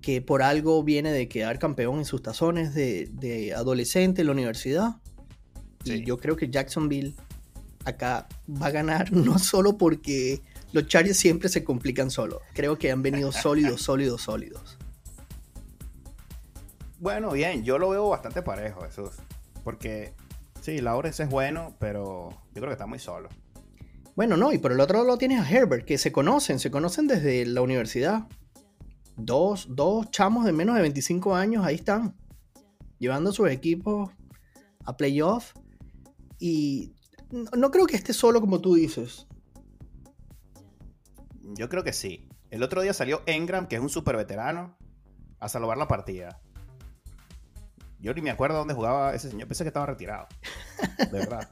que 0.01 0.22
por 0.22 0.41
algo 0.41 0.84
viene 0.84 1.12
de 1.12 1.27
quedar 1.27 1.60
campeón 1.60 2.00
en 2.00 2.06
sus 2.06 2.22
tazones 2.22 2.74
de, 2.74 3.10
de 3.12 3.53
adolescente 3.53 4.22
en 4.22 4.27
la 4.27 4.34
universidad. 4.34 4.96
Sí. 5.84 5.94
Y 5.94 6.06
yo 6.06 6.18
creo 6.18 6.36
que 6.36 6.50
Jacksonville 6.50 7.15
acá 7.86 8.27
va 8.50 8.68
a 8.68 8.72
ganar 8.72 9.12
no 9.13 9.39
solo 9.39 9.77
porque 9.77 10.41
los 10.72 10.88
Chargers 10.88 11.18
siempre 11.18 11.50
se 11.50 11.63
complican 11.63 12.12
solo. 12.12 12.41
Creo 12.53 12.77
que 12.77 12.91
han 12.91 13.01
venido 13.01 13.32
sólidos, 13.32 13.82
sólidos, 13.84 14.22
sólidos. 14.22 14.77
Bueno, 17.00 17.32
bien, 17.32 17.63
yo 17.63 17.77
lo 17.77 17.89
veo 17.89 18.10
bastante 18.10 18.41
parejo, 18.41 18.82
Jesús. 18.82 19.12
Porque, 19.63 20.13
sí, 20.62 20.79
Lawrence 20.79 21.24
es 21.24 21.29
bueno, 21.29 21.75
pero 21.79 22.29
yo 22.53 22.62
creo 22.62 22.68
que 22.68 22.74
está 22.74 22.86
muy 22.86 23.00
solo. 23.00 23.29
Bueno, 24.15 24.36
no, 24.36 24.51
y 24.51 24.58
por 24.58 24.74
el 24.74 24.82
otro 24.82 25.03
lado 25.03 25.18
tienes 25.18 25.39
a 25.39 25.50
Herbert, 25.50 25.86
que 25.86 25.98
se 25.98 26.12
conocen, 26.12 26.60
se 26.60 26.70
conocen 26.70 27.08
desde 27.08 27.46
la 27.46 27.62
universidad. 27.62 28.27
Dos, 29.21 29.67
dos 29.69 30.09
chamos 30.11 30.45
de 30.45 30.53
menos 30.53 30.75
de 30.75 30.81
25 30.81 31.35
años, 31.35 31.65
ahí 31.65 31.75
están, 31.75 32.15
llevando 32.99 33.31
a 33.31 33.33
sus 33.33 33.49
equipos 33.49 34.09
a 34.85 34.95
playoff. 34.95 35.53
Y 36.39 36.93
no, 37.31 37.51
no 37.57 37.71
creo 37.71 37.85
que 37.85 37.97
esté 37.97 38.13
solo 38.13 38.39
como 38.39 38.61
tú 38.61 38.75
dices. 38.75 39.27
Yo 41.41 41.67
creo 41.67 41.83
que 41.83 41.93
sí. 41.93 42.29
El 42.49 42.63
otro 42.63 42.81
día 42.81 42.93
salió 42.93 43.21
Engram, 43.25 43.67
que 43.67 43.75
es 43.75 43.81
un 43.81 43.89
super 43.89 44.15
veterano, 44.15 44.77
a 45.39 45.49
salvar 45.49 45.77
la 45.77 45.88
partida. 45.88 46.41
Yo 47.99 48.13
ni 48.13 48.21
me 48.21 48.31
acuerdo 48.31 48.57
dónde 48.57 48.73
jugaba 48.73 49.13
ese 49.13 49.29
señor. 49.29 49.47
Pensé 49.47 49.65
que 49.65 49.69
estaba 49.69 49.85
retirado. 49.85 50.27
De 50.97 51.19
verdad. 51.19 51.49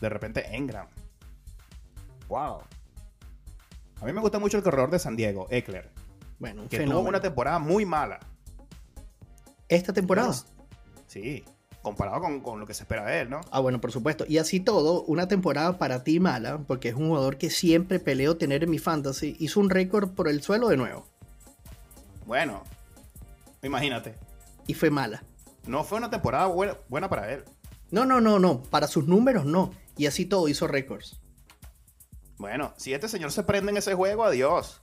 De 0.00 0.08
repente 0.08 0.54
Engram. 0.54 0.88
Wow. 2.28 2.60
A 4.00 4.04
mí 4.04 4.12
me 4.12 4.20
gusta 4.20 4.38
mucho 4.38 4.56
el 4.56 4.62
corredor 4.62 4.90
de 4.90 4.98
San 4.98 5.16
Diego, 5.16 5.46
Eckler, 5.50 5.90
Bueno, 6.40 6.62
un 6.62 6.68
que 6.68 6.78
fenómeno. 6.78 7.00
tuvo 7.00 7.08
una 7.10 7.20
temporada 7.20 7.58
muy 7.60 7.86
mala. 7.86 8.18
Esta 9.68 9.92
temporada. 9.92 10.34
Sí, 11.06 11.44
comparado 11.82 12.20
con, 12.20 12.40
con 12.40 12.58
lo 12.58 12.66
que 12.66 12.74
se 12.74 12.82
espera 12.82 13.04
de 13.04 13.20
él, 13.20 13.30
¿no? 13.30 13.40
Ah, 13.52 13.60
bueno, 13.60 13.80
por 13.80 13.92
supuesto. 13.92 14.24
Y 14.26 14.38
así 14.38 14.58
todo, 14.58 15.02
una 15.02 15.28
temporada 15.28 15.78
para 15.78 16.02
ti 16.02 16.18
mala, 16.18 16.58
porque 16.66 16.88
es 16.88 16.94
un 16.94 17.08
jugador 17.08 17.36
que 17.36 17.50
siempre 17.50 18.00
peleo 18.00 18.36
tener 18.36 18.64
en 18.64 18.70
mi 18.70 18.78
fantasy. 18.78 19.36
Hizo 19.38 19.60
un 19.60 19.70
récord 19.70 20.10
por 20.10 20.28
el 20.28 20.42
suelo 20.42 20.68
de 20.68 20.76
nuevo. 20.76 21.06
Bueno, 22.26 22.64
imagínate. 23.62 24.14
Y 24.66 24.74
fue 24.74 24.90
mala. 24.90 25.22
No 25.66 25.84
fue 25.84 25.98
una 25.98 26.10
temporada 26.10 26.46
buena, 26.46 26.76
buena 26.88 27.08
para 27.08 27.32
él. 27.32 27.44
No, 27.90 28.04
no, 28.06 28.20
no, 28.20 28.38
no. 28.38 28.62
Para 28.62 28.86
sus 28.86 29.06
números 29.06 29.44
no. 29.44 29.72
Y 29.96 30.06
así 30.06 30.24
todo 30.24 30.48
hizo 30.48 30.66
récords. 30.66 31.20
Bueno, 32.38 32.72
si 32.78 32.94
este 32.94 33.08
señor 33.08 33.32
se 33.32 33.42
prende 33.42 33.70
en 33.70 33.76
ese 33.76 33.94
juego, 33.94 34.24
adiós. 34.24 34.80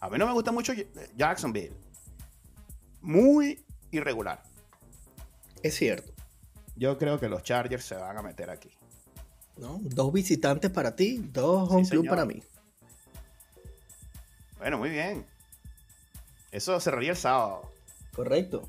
A 0.00 0.08
mí 0.08 0.18
no 0.18 0.26
me 0.26 0.32
gusta 0.32 0.50
mucho 0.50 0.72
Jacksonville. 1.16 1.72
Muy 3.02 3.64
irregular. 3.90 4.42
Es 5.62 5.76
cierto. 5.76 6.12
Yo 6.76 6.96
creo 6.96 7.20
que 7.20 7.28
los 7.28 7.42
Chargers 7.42 7.84
se 7.84 7.94
van 7.94 8.16
a 8.16 8.22
meter 8.22 8.50
aquí. 8.50 8.70
¿no? 9.58 9.78
Dos 9.82 10.12
visitantes 10.12 10.70
para 10.70 10.96
ti, 10.96 11.18
dos 11.32 11.70
home 11.70 11.84
Sí, 11.84 11.90
club 11.90 12.08
para 12.08 12.24
mí. 12.24 12.42
Bueno, 14.58 14.78
muy 14.78 14.90
bien. 14.90 15.26
Eso 16.50 16.80
cerraría 16.80 17.10
el 17.10 17.16
sábado. 17.16 17.70
Correcto. 18.14 18.68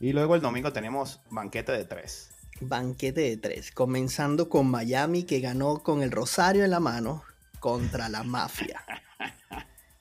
Y 0.00 0.12
luego 0.12 0.34
el 0.34 0.42
domingo 0.42 0.72
tenemos 0.72 1.20
banquete 1.30 1.72
de 1.72 1.84
tres. 1.84 2.30
Banquete 2.60 3.22
de 3.22 3.36
tres. 3.36 3.72
Comenzando 3.72 4.48
con 4.48 4.70
Miami, 4.70 5.24
que 5.24 5.40
ganó 5.40 5.82
con 5.82 6.02
el 6.02 6.10
Rosario 6.10 6.64
en 6.64 6.70
la 6.70 6.80
mano 6.80 7.22
contra 7.60 8.08
la 8.08 8.22
Mafia. 8.22 8.84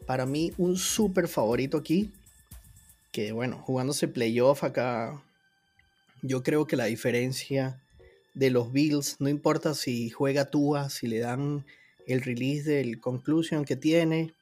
Para 0.05 0.25
mí, 0.25 0.51
un 0.57 0.77
súper 0.77 1.27
favorito 1.27 1.77
aquí. 1.77 2.11
Que 3.11 3.31
bueno, 3.31 3.57
jugándose 3.57 4.07
playoff 4.07 4.63
acá, 4.63 5.21
yo 6.21 6.41
creo 6.41 6.65
que 6.65 6.75
la 6.75 6.85
diferencia 6.85 7.79
de 8.33 8.49
los 8.49 8.71
Bills, 8.71 9.17
no 9.19 9.29
importa 9.29 9.73
si 9.75 10.09
juega 10.09 10.49
Tua, 10.49 10.89
si 10.89 11.07
le 11.07 11.19
dan 11.19 11.63
el 12.07 12.21
release 12.21 12.69
del 12.69 12.99
conclusion 12.99 13.65
que 13.65 13.75
tiene, 13.75 14.33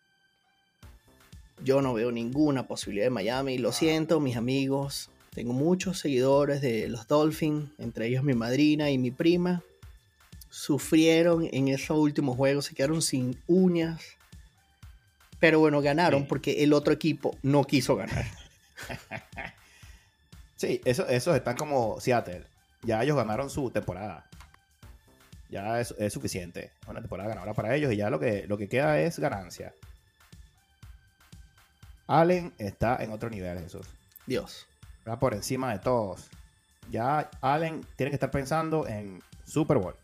yo 1.64 1.82
no 1.82 1.94
veo 1.94 2.12
ninguna 2.12 2.68
posibilidad 2.68 3.06
de 3.06 3.12
Miami. 3.12 3.58
Lo 3.58 3.72
siento, 3.72 4.20
mis 4.20 4.38
amigos. 4.38 5.10
Tengo 5.32 5.54
muchos 5.54 6.00
seguidores 6.00 6.62
de 6.62 6.90
los 6.90 7.08
Dolphins, 7.08 7.70
entre 7.78 8.08
ellos 8.08 8.24
mi 8.24 8.34
madrina 8.34 8.90
y 8.90 8.98
mi 8.98 9.12
prima. 9.12 9.64
Sufrieron 10.50 11.48
en 11.52 11.70
esos 11.70 11.98
últimos 11.98 12.36
juegos, 12.36 12.66
se 12.66 12.76
quedaron 12.76 13.02
sin 13.02 13.38
uñas. 13.48 14.18
Pero 15.42 15.60
bueno, 15.60 15.82
ganaron 15.82 16.22
Sí. 16.22 16.28
porque 16.30 16.64
el 16.64 16.72
otro 16.72 16.94
equipo 16.94 17.36
no 17.44 17.66
quiso 17.66 17.98
ganar. 17.98 18.24
Sí, 20.56 20.80
eso- 20.86 21.08
esos 21.08 21.36
están 21.36 21.56
como 21.58 22.00
Seattle. 22.00 22.44
Ya 22.84 23.02
ellos 23.02 23.18
ganaron 23.18 23.50
su 23.50 23.72
temporada. 23.72 24.28
Ya 25.50 25.80
es, 25.80 25.96
es 25.98 26.14
suficiente. 26.14 26.70
Una 26.86 27.00
temporada 27.02 27.30
ganadora 27.30 27.56
para 27.56 27.76
ellos 27.76 27.92
y 27.92 27.98
ya 27.98 28.12
lo 28.12 28.20
que, 28.20 28.46
lo 28.48 28.60
que 28.60 28.70
queda 28.70 29.00
es 29.02 29.18
ganancia. 29.18 29.74
Allen 32.08 32.54
está 32.60 32.98
en 33.02 33.12
otro 33.12 33.30
nivel, 33.32 33.58
Jesús. 33.60 33.88
Dios. 34.28 34.68
Está 35.00 35.18
por 35.20 35.34
encima 35.34 35.72
de 35.74 35.80
todos. 35.80 36.30
Ya 36.92 37.30
Allen 37.42 37.84
tiene 37.96 38.12
que 38.12 38.16
estar 38.18 38.30
pensando 38.32 38.88
en 38.88 39.24
Super 39.46 39.78
Bowl. 39.80 39.96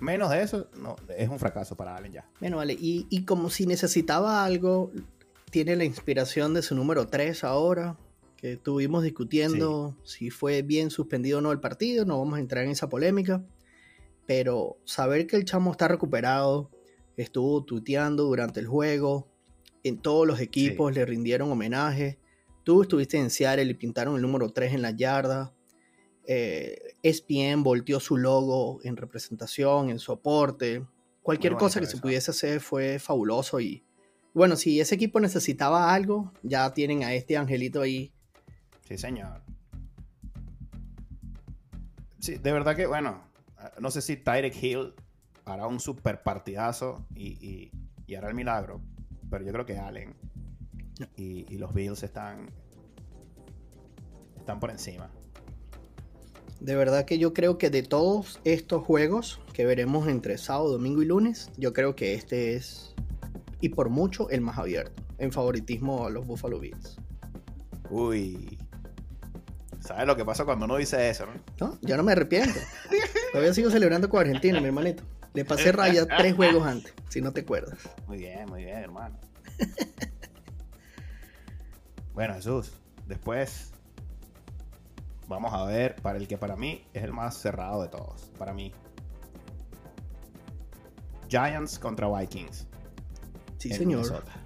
Menos 0.00 0.30
de 0.30 0.42
eso, 0.42 0.68
no, 0.78 0.96
es 1.16 1.28
un 1.28 1.38
fracaso 1.38 1.74
para 1.76 1.96
Allen 1.96 2.12
ya. 2.12 2.28
Bueno, 2.40 2.58
vale. 2.58 2.74
Y, 2.74 3.06
y 3.08 3.24
como 3.24 3.48
si 3.48 3.66
necesitaba 3.66 4.44
algo, 4.44 4.90
tiene 5.50 5.74
la 5.74 5.84
inspiración 5.84 6.52
de 6.52 6.60
su 6.60 6.74
número 6.74 7.06
3 7.06 7.44
ahora, 7.44 7.96
que 8.36 8.52
estuvimos 8.52 9.02
discutiendo 9.02 9.96
si 10.04 10.30
fue 10.30 10.60
bien 10.60 10.90
suspendido 10.90 11.38
o 11.38 11.40
no 11.40 11.50
el 11.50 11.60
partido, 11.60 12.04
no 12.04 12.18
vamos 12.18 12.36
a 12.36 12.40
entrar 12.40 12.64
en 12.64 12.70
esa 12.70 12.90
polémica, 12.90 13.42
pero 14.26 14.76
saber 14.84 15.26
que 15.26 15.36
el 15.36 15.46
chamo 15.46 15.70
está 15.70 15.88
recuperado, 15.88 16.70
estuvo 17.16 17.64
tuiteando 17.64 18.24
durante 18.24 18.60
el 18.60 18.66
juego, 18.66 19.28
en 19.82 19.98
todos 19.98 20.26
los 20.26 20.40
equipos 20.40 20.94
le 20.94 21.06
rindieron 21.06 21.50
homenaje, 21.50 22.18
tú 22.64 22.82
estuviste 22.82 23.16
en 23.16 23.30
Seattle 23.30 23.64
y 23.64 23.74
pintaron 23.74 24.16
el 24.16 24.22
número 24.22 24.50
3 24.50 24.74
en 24.74 24.82
la 24.82 24.90
yarda, 24.90 25.54
eh, 26.26 26.94
ESPN 27.02 27.62
volteó 27.62 28.00
su 28.00 28.16
logo 28.16 28.80
en 28.84 28.96
representación, 28.96 29.90
en 29.90 29.98
soporte, 29.98 30.84
cualquier 31.22 31.56
cosa 31.56 31.80
que 31.80 31.86
se 31.86 31.96
pudiese 31.98 32.30
hacer 32.30 32.60
fue 32.60 32.98
fabuloso 32.98 33.60
y 33.60 33.82
bueno, 34.34 34.54
si 34.56 34.80
ese 34.80 34.94
equipo 34.96 35.18
necesitaba 35.18 35.94
algo, 35.94 36.32
ya 36.42 36.72
tienen 36.74 37.02
a 37.04 37.14
este 37.14 37.36
angelito 37.38 37.80
ahí. 37.80 38.12
Sí, 38.86 38.98
señor. 38.98 39.40
Sí, 42.18 42.34
de 42.36 42.52
verdad 42.52 42.76
que, 42.76 42.86
bueno, 42.86 43.22
no 43.80 43.90
sé 43.90 44.02
si 44.02 44.16
Tyreek 44.16 44.62
Hill 44.62 44.94
hará 45.44 45.66
un 45.66 45.80
super 45.80 46.22
partidazo 46.22 47.06
y, 47.14 47.28
y- 47.46 47.70
y 48.06 48.14
hará 48.14 48.28
el 48.28 48.34
milagro, 48.34 48.80
pero 49.30 49.44
yo 49.44 49.52
creo 49.52 49.66
que 49.66 49.78
Allen 49.78 50.14
y, 51.16 51.46
y 51.52 51.58
los 51.58 51.72
Bills 51.74 52.02
están, 52.02 52.50
están 54.36 54.60
por 54.60 54.70
encima. 54.70 55.10
De 56.60 56.74
verdad 56.74 57.04
que 57.04 57.18
yo 57.18 57.34
creo 57.34 57.58
que 57.58 57.70
de 57.70 57.82
todos 57.82 58.40
estos 58.44 58.82
juegos 58.82 59.40
que 59.52 59.66
veremos 59.66 60.08
entre 60.08 60.38
sábado, 60.38 60.72
domingo 60.72 61.02
y 61.02 61.06
lunes, 61.06 61.50
yo 61.56 61.72
creo 61.72 61.94
que 61.94 62.14
este 62.14 62.56
es, 62.56 62.94
y 63.60 63.70
por 63.70 63.90
mucho, 63.90 64.30
el 64.30 64.40
más 64.40 64.58
abierto, 64.58 65.02
en 65.18 65.32
favoritismo 65.32 66.06
a 66.06 66.10
los 66.10 66.26
Buffalo 66.26 66.58
Bills. 66.58 66.96
Uy. 67.90 68.58
¿Sabes 69.80 70.06
lo 70.06 70.16
que 70.16 70.24
pasa 70.24 70.44
cuando 70.44 70.64
uno 70.64 70.76
dice 70.76 71.10
eso, 71.10 71.26
no? 71.26 71.32
No, 71.60 71.78
yo 71.82 71.96
no 71.96 72.02
me 72.02 72.12
arrepiento. 72.12 72.58
Todavía 73.32 73.54
sigo 73.54 73.70
celebrando 73.70 74.08
con 74.08 74.20
Argentina, 74.20 74.60
mi 74.60 74.66
hermanito. 74.66 75.04
Le 75.34 75.44
pasé 75.44 75.70
raya 75.70 76.06
tres 76.06 76.34
juegos 76.34 76.66
antes, 76.66 76.92
si 77.10 77.20
no 77.20 77.32
te 77.32 77.42
acuerdas. 77.42 77.78
Muy 78.06 78.16
bien, 78.16 78.48
muy 78.48 78.64
bien, 78.64 78.78
hermano. 78.78 79.20
bueno, 82.14 82.34
Jesús, 82.34 82.72
después 83.06 83.72
vamos 85.28 85.52
a 85.52 85.64
ver 85.64 85.96
para 85.96 86.18
el 86.18 86.28
que 86.28 86.38
para 86.38 86.56
mí 86.56 86.84
es 86.92 87.02
el 87.02 87.12
más 87.12 87.36
cerrado 87.36 87.82
de 87.82 87.88
todos. 87.88 88.30
Para 88.38 88.52
mí. 88.52 88.72
Giants 91.28 91.78
contra 91.78 92.08
Vikings. 92.08 92.66
Sí, 93.58 93.70
señor. 93.70 94.02
Minnesota. 94.02 94.44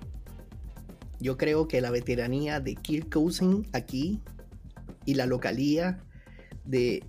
Yo 1.20 1.36
creo 1.36 1.68
que 1.68 1.80
la 1.80 1.90
veteranía 1.90 2.60
de 2.60 2.74
Kirk 2.74 3.12
Cousins 3.12 3.68
aquí 3.72 4.22
y 5.04 5.14
la 5.14 5.26
localía 5.26 5.98
de 6.64 7.04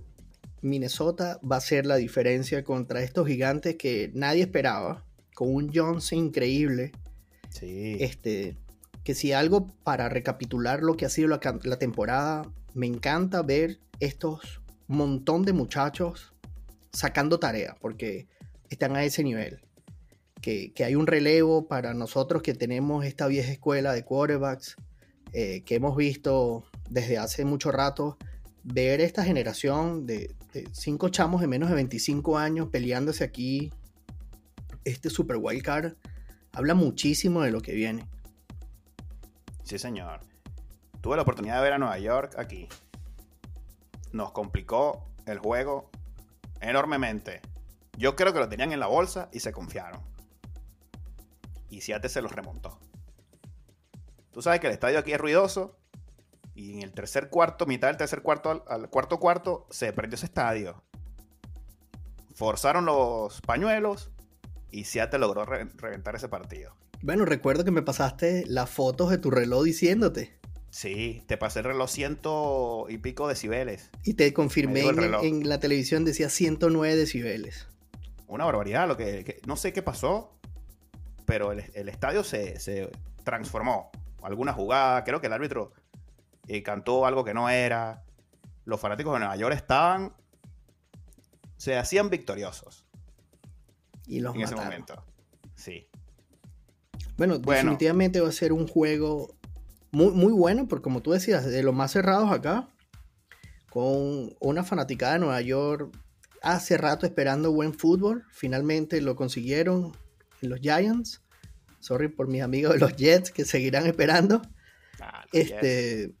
Minnesota 0.60 1.40
va 1.40 1.56
a 1.56 1.60
ser 1.60 1.86
la 1.86 1.96
diferencia 1.96 2.62
contra 2.62 3.02
estos 3.02 3.26
gigantes 3.26 3.76
que 3.76 4.10
nadie 4.14 4.42
esperaba, 4.42 5.04
con 5.34 5.54
un 5.54 5.72
Johnson 5.74 6.18
increíble. 6.18 6.92
Sí. 7.48 7.96
Este, 8.00 8.58
que 9.02 9.14
si 9.14 9.32
algo 9.32 9.66
para 9.82 10.10
recapitular 10.10 10.82
lo 10.82 10.96
que 10.96 11.06
ha 11.06 11.08
sido 11.08 11.28
la 11.28 11.78
temporada, 11.78 12.52
me 12.74 12.86
encanta 12.86 13.42
ver 13.42 13.78
estos 14.00 14.62
montón 14.88 15.44
de 15.44 15.52
muchachos 15.52 16.34
sacando 16.92 17.38
tarea, 17.38 17.76
porque 17.80 18.28
están 18.68 18.96
a 18.96 19.04
ese 19.04 19.24
nivel. 19.24 19.60
Que, 20.40 20.72
que 20.72 20.84
hay 20.84 20.96
un 20.96 21.06
relevo 21.06 21.68
para 21.68 21.94
nosotros 21.94 22.42
que 22.42 22.54
tenemos 22.54 23.04
esta 23.04 23.28
vieja 23.28 23.52
escuela 23.52 23.92
de 23.92 24.04
quarterbacks 24.04 24.76
eh, 25.32 25.62
que 25.64 25.76
hemos 25.76 25.96
visto 25.96 26.64
desde 26.90 27.18
hace 27.18 27.44
mucho 27.44 27.70
rato. 27.70 28.18
Ver 28.64 29.00
esta 29.00 29.24
generación 29.24 30.04
de, 30.04 30.34
de 30.52 30.68
cinco 30.72 31.08
chamos 31.08 31.40
de 31.40 31.46
menos 31.46 31.68
de 31.68 31.76
25 31.76 32.38
años 32.38 32.68
peleándose 32.70 33.24
aquí 33.24 33.72
este 34.84 35.10
Super 35.10 35.36
Wild 35.36 35.62
Card 35.62 35.94
habla 36.52 36.74
muchísimo 36.74 37.42
de 37.42 37.50
lo 37.50 37.60
que 37.60 37.72
viene. 37.72 38.06
Sí, 39.62 39.78
señor. 39.78 40.20
Tuve 41.02 41.16
la 41.16 41.22
oportunidad 41.22 41.56
de 41.56 41.62
ver 41.62 41.72
a 41.74 41.78
Nueva 41.78 41.98
York 41.98 42.36
aquí. 42.38 42.68
Nos 44.12 44.32
complicó 44.32 45.10
el 45.26 45.38
juego 45.38 45.90
enormemente. 46.60 47.42
Yo 47.98 48.16
creo 48.16 48.32
que 48.32 48.38
lo 48.38 48.48
tenían 48.48 48.72
en 48.72 48.80
la 48.80 48.86
bolsa 48.86 49.28
y 49.32 49.40
se 49.40 49.52
confiaron. 49.52 50.00
Y 51.68 51.80
Seattle 51.80 52.08
se 52.08 52.22
los 52.22 52.32
remontó. 52.32 52.78
Tú 54.30 54.42
sabes 54.42 54.60
que 54.60 54.68
el 54.68 54.72
estadio 54.72 54.98
aquí 54.98 55.12
es 55.12 55.18
ruidoso. 55.20 55.76
Y 56.54 56.74
en 56.74 56.82
el 56.82 56.92
tercer 56.92 57.30
cuarto, 57.30 57.66
mitad 57.66 57.88
del 57.88 57.96
tercer 57.96 58.22
cuarto 58.22 58.64
al, 58.68 58.88
cuarto 58.90 59.18
cuarto, 59.18 59.66
se 59.70 59.92
prendió 59.92 60.14
ese 60.16 60.26
estadio. 60.26 60.82
Forzaron 62.34 62.84
los 62.84 63.40
pañuelos 63.40 64.10
y 64.70 64.84
Seattle 64.84 65.18
logró 65.18 65.44
re- 65.46 65.64
reventar 65.76 66.14
ese 66.14 66.28
partido. 66.28 66.76
Bueno, 67.02 67.24
recuerdo 67.24 67.64
que 67.64 67.70
me 67.70 67.82
pasaste 67.82 68.44
las 68.46 68.70
fotos 68.70 69.10
de 69.10 69.18
tu 69.18 69.30
reloj 69.30 69.64
diciéndote. 69.64 70.38
Sí, 70.72 71.22
te 71.26 71.36
pasé 71.36 71.58
el 71.58 71.66
reloj 71.66 71.90
ciento 71.90 72.86
y 72.88 72.96
pico 72.96 73.28
decibeles. 73.28 73.90
Y 74.04 74.14
te 74.14 74.32
confirmé 74.32 74.80
en, 74.80 75.46
la 75.46 75.60
televisión, 75.60 76.06
decía 76.06 76.30
109 76.30 76.96
decibeles. 76.96 77.66
Una 78.26 78.46
barbaridad, 78.46 78.88
lo 78.88 78.96
que, 78.96 79.22
que- 79.22 79.38
no 79.46 79.56
sé 79.56 79.74
qué 79.74 79.82
pasó, 79.82 80.32
pero 81.26 81.52
el, 81.52 81.62
el 81.74 81.90
estadio 81.90 82.24
se, 82.24 82.58
se 82.58 82.90
transformó. 83.22 83.90
Alguna 84.22 84.54
jugada, 84.54 85.04
creo 85.04 85.20
que 85.20 85.26
el 85.26 85.34
árbitro 85.34 85.72
eh, 86.48 86.62
cantó 86.62 87.04
algo 87.04 87.22
que 87.22 87.34
no 87.34 87.50
era. 87.50 88.02
Los 88.64 88.80
fanáticos 88.80 89.12
de 89.12 89.18
Nueva 89.18 89.36
York 89.36 89.54
estaban, 89.54 90.14
se 91.58 91.76
hacían 91.76 92.08
victoriosos 92.08 92.86
Y 94.06 94.20
los 94.20 94.34
en 94.34 94.40
ese 94.40 94.54
momento. 94.56 95.04
Sí, 95.54 95.86
Bueno, 97.18 97.40
Bueno. 97.40 97.58
definitivamente 97.60 98.22
va 98.22 98.30
a 98.30 98.32
ser 98.32 98.54
un 98.54 98.66
juego 98.66 99.36
muy, 99.92 100.12
muy 100.12 100.32
bueno, 100.32 100.66
porque 100.66 100.82
como 100.82 101.02
tú 101.02 101.12
decías, 101.12 101.44
de 101.44 101.62
los 101.62 101.74
más 101.74 101.92
cerrados 101.92 102.32
acá, 102.32 102.68
con 103.70 104.34
una 104.40 104.64
fanaticada 104.64 105.14
de 105.14 105.18
Nueva 105.20 105.40
York 105.40 105.94
hace 106.42 106.76
rato 106.76 107.06
esperando 107.06 107.52
buen 107.52 107.72
fútbol. 107.72 108.24
Finalmente 108.30 109.00
lo 109.00 109.16
consiguieron 109.16 109.92
en 110.42 110.50
los 110.50 110.60
Giants. 110.60 111.22
Sorry 111.80 112.08
por 112.08 112.28
mis 112.28 112.42
amigos 112.42 112.74
de 112.74 112.80
los 112.80 112.96
Jets 112.96 113.30
que 113.30 113.44
seguirán 113.44 113.86
esperando. 113.86 114.42
Ah. 115.00 115.24
Este, 115.32 116.14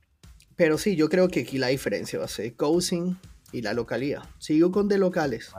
pero 0.56 0.78
sí, 0.78 0.96
yo 0.96 1.08
creo 1.08 1.28
que 1.28 1.40
aquí 1.40 1.58
la 1.58 1.68
diferencia 1.68 2.18
va 2.18 2.24
a 2.24 2.28
ser 2.28 2.54
Cousin 2.54 3.18
y 3.52 3.62
la 3.62 3.74
localidad. 3.74 4.22
Sigo 4.38 4.72
con 4.72 4.88
de 4.88 4.98
locales. 4.98 5.52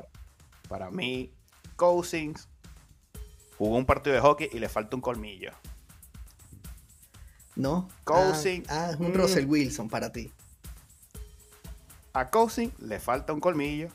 para 0.67 0.89
mí, 0.89 1.31
Cousins 1.75 2.49
jugó 3.57 3.77
un 3.77 3.85
partido 3.85 4.15
de 4.15 4.21
hockey 4.21 4.49
y 4.51 4.59
le 4.59 4.69
falta 4.69 4.95
un 4.95 5.01
colmillo. 5.01 5.51
¿No? 7.55 7.89
Cousins. 8.03 8.67
Ah, 8.69 8.87
ah, 8.87 8.91
es 8.91 8.99
un 8.99 9.11
Mm. 9.11 9.15
Russell 9.15 9.45
Wilson 9.45 9.89
para 9.89 10.11
ti. 10.11 10.31
A 12.13 12.29
Cousins 12.29 12.73
le 12.79 12.99
falta 12.99 13.33
un 13.33 13.39
colmillo. 13.39 13.89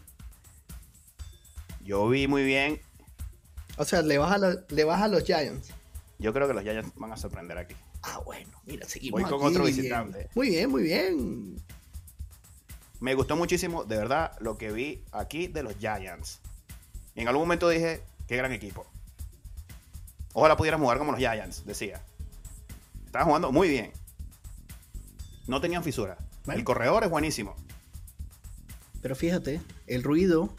Yo 1.84 2.08
vi 2.08 2.26
muy 2.28 2.44
bien. 2.44 2.80
O 3.76 3.84
sea, 3.84 4.02
le 4.02 4.18
vas 4.18 4.40
a, 4.42 4.54
le 4.68 4.84
vas 4.84 5.02
a 5.02 5.08
los 5.08 5.24
Giants. 5.24 5.68
Yo 6.18 6.32
creo 6.32 6.48
que 6.48 6.54
los 6.54 6.62
Giants 6.62 6.92
van 6.96 7.12
a 7.12 7.16
sorprender 7.16 7.58
aquí. 7.58 7.74
Ah, 8.02 8.20
bueno, 8.24 8.50
mira, 8.66 8.88
seguimos. 8.88 9.20
Voy 9.20 9.30
con 9.30 9.40
aquí 9.40 9.50
otro 9.50 9.64
bien. 9.64 9.76
visitante. 9.76 10.28
Muy 10.34 10.50
bien, 10.50 10.70
muy 10.70 10.82
bien. 10.82 11.56
Me 13.00 13.14
gustó 13.14 13.36
muchísimo, 13.36 13.84
de 13.84 13.96
verdad, 13.96 14.36
lo 14.40 14.58
que 14.58 14.72
vi 14.72 15.04
aquí 15.12 15.46
de 15.46 15.62
los 15.62 15.76
Giants. 15.78 16.40
En 17.14 17.28
algún 17.28 17.42
momento 17.44 17.68
dije, 17.68 18.02
qué 18.26 18.36
gran 18.36 18.52
equipo. 18.52 18.86
Ojalá 20.32 20.56
pudieran 20.56 20.80
jugar 20.80 20.98
como 20.98 21.12
los 21.12 21.20
Giants, 21.20 21.64
decía. 21.64 22.02
Estaban 23.08 23.26
jugando 23.26 23.50
muy 23.50 23.70
bien. 23.70 23.90
No 25.46 25.62
tenían 25.62 25.82
fisura. 25.82 26.18
Bueno. 26.44 26.58
El 26.58 26.64
corredor 26.66 27.04
es 27.04 27.10
buenísimo. 27.10 27.56
Pero 29.00 29.16
fíjate, 29.16 29.62
el 29.86 30.02
ruido, 30.02 30.54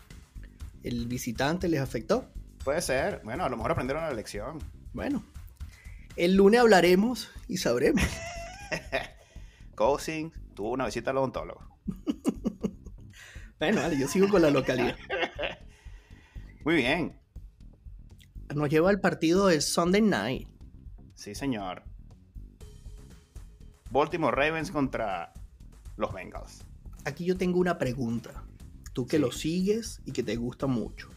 el 0.82 1.06
visitante 1.06 1.68
les 1.68 1.80
afectó. 1.80 2.28
Puede 2.64 2.82
ser. 2.82 3.22
Bueno, 3.24 3.46
a 3.46 3.50
lo 3.50 3.56
mejor 3.56 3.74
aprendieron 3.74 4.04
la 4.04 4.14
lección. 4.14 4.58
Bueno, 4.94 5.24
el 6.16 6.34
lunes 6.34 6.60
hablaremos 6.60 7.30
y 7.48 7.58
sabremos. 7.58 8.02
Cousins 9.76 10.34
tuvo 10.56 10.72
una 10.72 10.88
visita 10.88 11.12
al 11.12 11.18
odontólogo. 11.18 11.62
Bueno, 13.60 13.82
vale, 13.82 14.00
yo 14.00 14.08
sigo 14.08 14.30
con 14.30 14.42
la 14.42 14.52
localidad. 14.52 14.96
Muy 16.64 16.76
bien. 16.76 17.20
Nos 18.56 18.70
lleva 18.70 18.90
al 18.90 19.02
partido 19.02 19.48
de 19.48 19.60
Sunday 19.60 20.02
Night. 20.02 20.48
Sí, 21.14 21.36
señor. 21.36 21.84
Baltimore 23.92 24.36
Ravens 24.36 24.72
contra 24.72 25.34
los 25.98 26.14
Bengals. 26.14 26.64
Aquí 27.06 27.26
yo 27.26 27.38
tengo 27.38 27.60
una 27.60 27.78
pregunta. 27.78 28.44
Tú 28.94 29.06
que 29.08 29.18
Sí. 29.18 29.22
lo 29.22 29.32
sigues 29.32 30.02
y 30.06 30.12
que 30.12 30.24
te 30.24 30.36
gusta 30.36 30.68
mucho. 30.68 31.10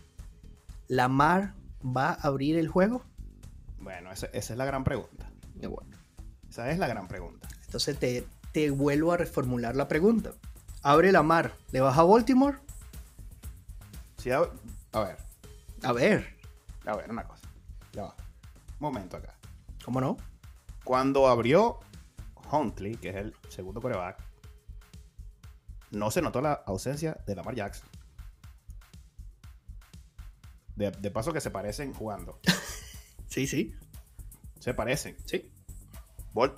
¿Lamar 0.88 1.54
va 1.84 2.10
a 2.10 2.14
abrir 2.28 2.56
el 2.56 2.68
juego? 2.68 3.02
Bueno, 3.80 4.12
esa, 4.12 4.26
esa 4.26 4.52
es 4.52 4.58
la 4.58 4.64
gran 4.64 4.84
pregunta. 4.84 5.28
Bueno, 5.56 5.96
Esa 6.48 6.70
es 6.70 6.78
la 6.78 6.86
gran 6.88 7.08
pregunta. 7.08 7.48
entonces 7.64 7.96
te, 7.98 8.26
te 8.52 8.70
vuelvo 8.70 9.12
a 9.12 9.16
reformular 9.16 9.74
la 9.76 9.88
pregunta. 9.88 10.32
Abre 10.82 11.12
Lamar, 11.12 11.54
¿le 11.70 11.80
vas 11.80 11.96
a 11.96 12.02
Baltimore? 12.02 12.58
Sí, 14.18 14.30
a, 14.30 14.42
a 14.92 15.00
ver, 15.00 15.16
A 15.82 15.92
ver, 15.92 16.36
a 16.86 16.96
ver, 16.96 17.10
una 17.10 17.24
cosa. 17.24 17.42
Ya 17.92 18.02
va. 18.02 18.14
Un 18.18 18.76
momento 18.80 19.16
acá. 19.16 19.34
¿cómo 19.84 20.00
no? 20.00 20.16
Cuando 20.84 21.26
abrió 21.28 21.78
Huntley, 22.52 22.96
que 22.96 23.08
es 23.08 23.16
el 23.16 23.34
segundo 23.48 23.80
coreback, 23.80 24.22
no 25.90 26.10
se 26.10 26.22
notó 26.22 26.40
la 26.40 26.52
ausencia 26.52 27.18
de 27.26 27.34
Lamar 27.34 27.54
Jackson. 27.54 27.88
De, 30.76 30.90
de 30.90 31.10
paso 31.10 31.32
que 31.32 31.40
se 31.40 31.50
parecen 31.50 31.92
jugando. 31.94 32.38
Sí, 33.32 33.46
sí. 33.46 33.74
Se 34.60 34.74
parecen. 34.74 35.16
Sí. 35.24 35.50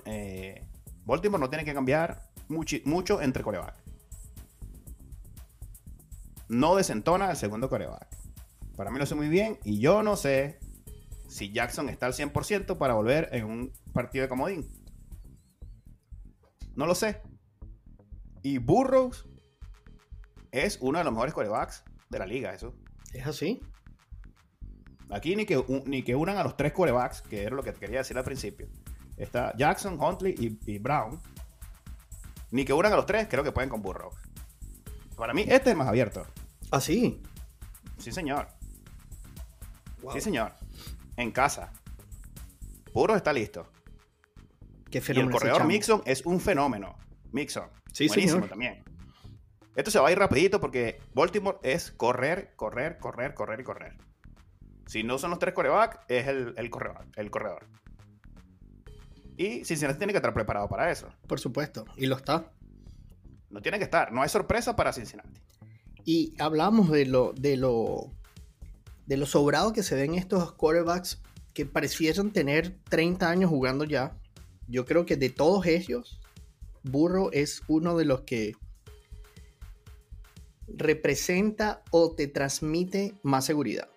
Eh, 0.03 0.67
Baltimore 1.05 1.39
no 1.39 1.49
tiene 1.49 1.63
que 1.63 1.73
cambiar 1.73 2.21
mucho 2.49 3.21
entre 3.21 3.43
coreback. 3.43 3.75
No 6.49 6.75
desentona 6.75 7.31
el 7.31 7.37
segundo 7.37 7.69
coreback. 7.69 8.07
Para 8.75 8.91
mí 8.91 8.97
lo 8.97 9.05
hace 9.05 9.15
muy 9.15 9.29
bien 9.29 9.57
y 9.63 9.79
yo 9.79 10.03
no 10.03 10.17
sé 10.17 10.59
si 11.29 11.53
Jackson 11.53 11.87
está 11.87 12.07
al 12.07 12.13
100% 12.13 12.77
para 12.77 12.93
volver 12.93 13.29
en 13.31 13.45
un 13.45 13.73
partido 13.93 14.23
de 14.23 14.29
comodín. 14.29 14.69
No 16.75 16.85
lo 16.85 16.95
sé. 16.95 17.21
Y 18.41 18.57
Burroughs 18.57 19.25
es 20.51 20.77
uno 20.81 20.99
de 20.99 21.03
los 21.03 21.13
mejores 21.13 21.33
corebacks 21.33 21.83
de 22.09 22.19
la 22.19 22.25
liga, 22.25 22.53
eso. 22.53 22.75
¿Es 23.13 23.25
así? 23.25 23.61
Aquí 25.09 25.35
ni 25.35 25.45
que, 25.45 25.63
ni 25.85 26.03
que 26.03 26.15
unan 26.15 26.37
a 26.37 26.43
los 26.43 26.57
tres 26.57 26.73
corebacks, 26.73 27.21
que 27.21 27.43
era 27.43 27.55
lo 27.55 27.63
que 27.63 27.71
te 27.71 27.79
quería 27.79 27.99
decir 27.99 28.17
al 28.17 28.23
principio. 28.23 28.67
Está 29.17 29.55
Jackson, 29.57 29.97
Huntley 29.99 30.35
y, 30.65 30.77
Brown. 30.79 31.19
Ni 32.51 32.65
que 32.65 32.73
unan 32.73 32.93
a 32.93 32.95
los 32.97 33.05
tres, 33.05 33.27
creo 33.29 33.43
que 33.43 33.51
pueden 33.51 33.69
con 33.69 33.81
Burrow. 33.81 34.11
Para 35.15 35.33
mí, 35.33 35.45
este 35.47 35.71
es 35.71 35.75
más 35.75 35.87
abierto. 35.87 36.25
¿Ah, 36.71 36.81
sí? 36.81 37.21
Sí, 37.97 38.11
señor. 38.11 38.47
Sí, 40.13 40.21
señor. 40.21 40.53
En 41.17 41.31
casa. 41.31 41.71
Burrow 42.93 43.15
está 43.15 43.31
listo. 43.31 43.67
Qué 45.01 45.13
y 45.13 45.19
el 45.19 45.29
corredor 45.29 45.65
Mixon 45.65 46.01
es 46.05 46.25
un 46.25 46.39
fenómeno. 46.39 46.97
Mixon. 47.31 47.69
Sí, 47.91 48.07
Buenísimo 48.07 48.47
también. 48.47 48.83
Esto 49.75 49.91
se 49.91 49.99
va 49.99 50.07
a 50.07 50.11
ir 50.11 50.17
rapidito 50.17 50.61
porque 50.61 51.01
Baltimore 51.13 51.57
es 51.63 51.91
correr, 51.91 52.53
correr, 52.55 52.97
correr, 52.97 53.33
correr 53.33 53.59
y 53.59 53.63
correr. 53.63 53.97
Si 54.85 55.03
no 55.03 55.17
son 55.17 55.31
los 55.31 55.39
tres 55.39 55.53
corebacks, 55.53 55.99
es 56.07 56.27
el, 56.27 56.69
corredor, 56.69 57.05
el 57.17 57.29
corredor. 57.29 57.67
Y 59.35 59.65
Cincinnati 59.65 59.97
tiene 59.97 60.13
que 60.13 60.17
estar 60.17 60.33
preparado 60.33 60.69
para 60.69 60.89
eso. 60.89 61.09
Por 61.27 61.41
supuesto, 61.41 61.85
y 61.97 62.05
lo 62.05 62.15
está. 62.15 62.51
No 63.49 63.61
tiene 63.61 63.77
que 63.79 63.83
estar, 63.83 64.13
no 64.13 64.21
hay 64.21 64.29
sorpresa 64.29 64.77
para 64.77 64.93
Cincinnati. 64.93 65.41
Y 66.05 66.33
hablamos 66.39 66.89
de 66.89 67.05
lo, 67.05 67.33
de 67.33 67.57
lo, 67.57 68.11
de 69.07 69.17
lo 69.17 69.25
sobrado 69.25 69.73
que 69.73 69.83
se 69.83 69.95
ven 69.95 70.15
estos 70.15 70.53
quarterbacks 70.53 71.21
que 71.53 71.65
parecieran 71.65 72.31
tener 72.31 72.77
30 72.89 73.29
años 73.29 73.49
jugando 73.49 73.83
ya. 73.83 74.15
Yo 74.67 74.85
creo 74.85 75.05
que 75.05 75.15
de 75.15 75.29
todos 75.29 75.65
ellos, 75.65 76.19
Burro 76.83 77.31
es 77.31 77.61
uno 77.67 77.97
de 77.97 78.05
los 78.05 78.21
que 78.21 78.53
representa 80.67 81.83
o 81.91 82.11
te 82.11 82.27
transmite 82.27 83.15
más 83.23 83.45
seguridad. 83.45 83.89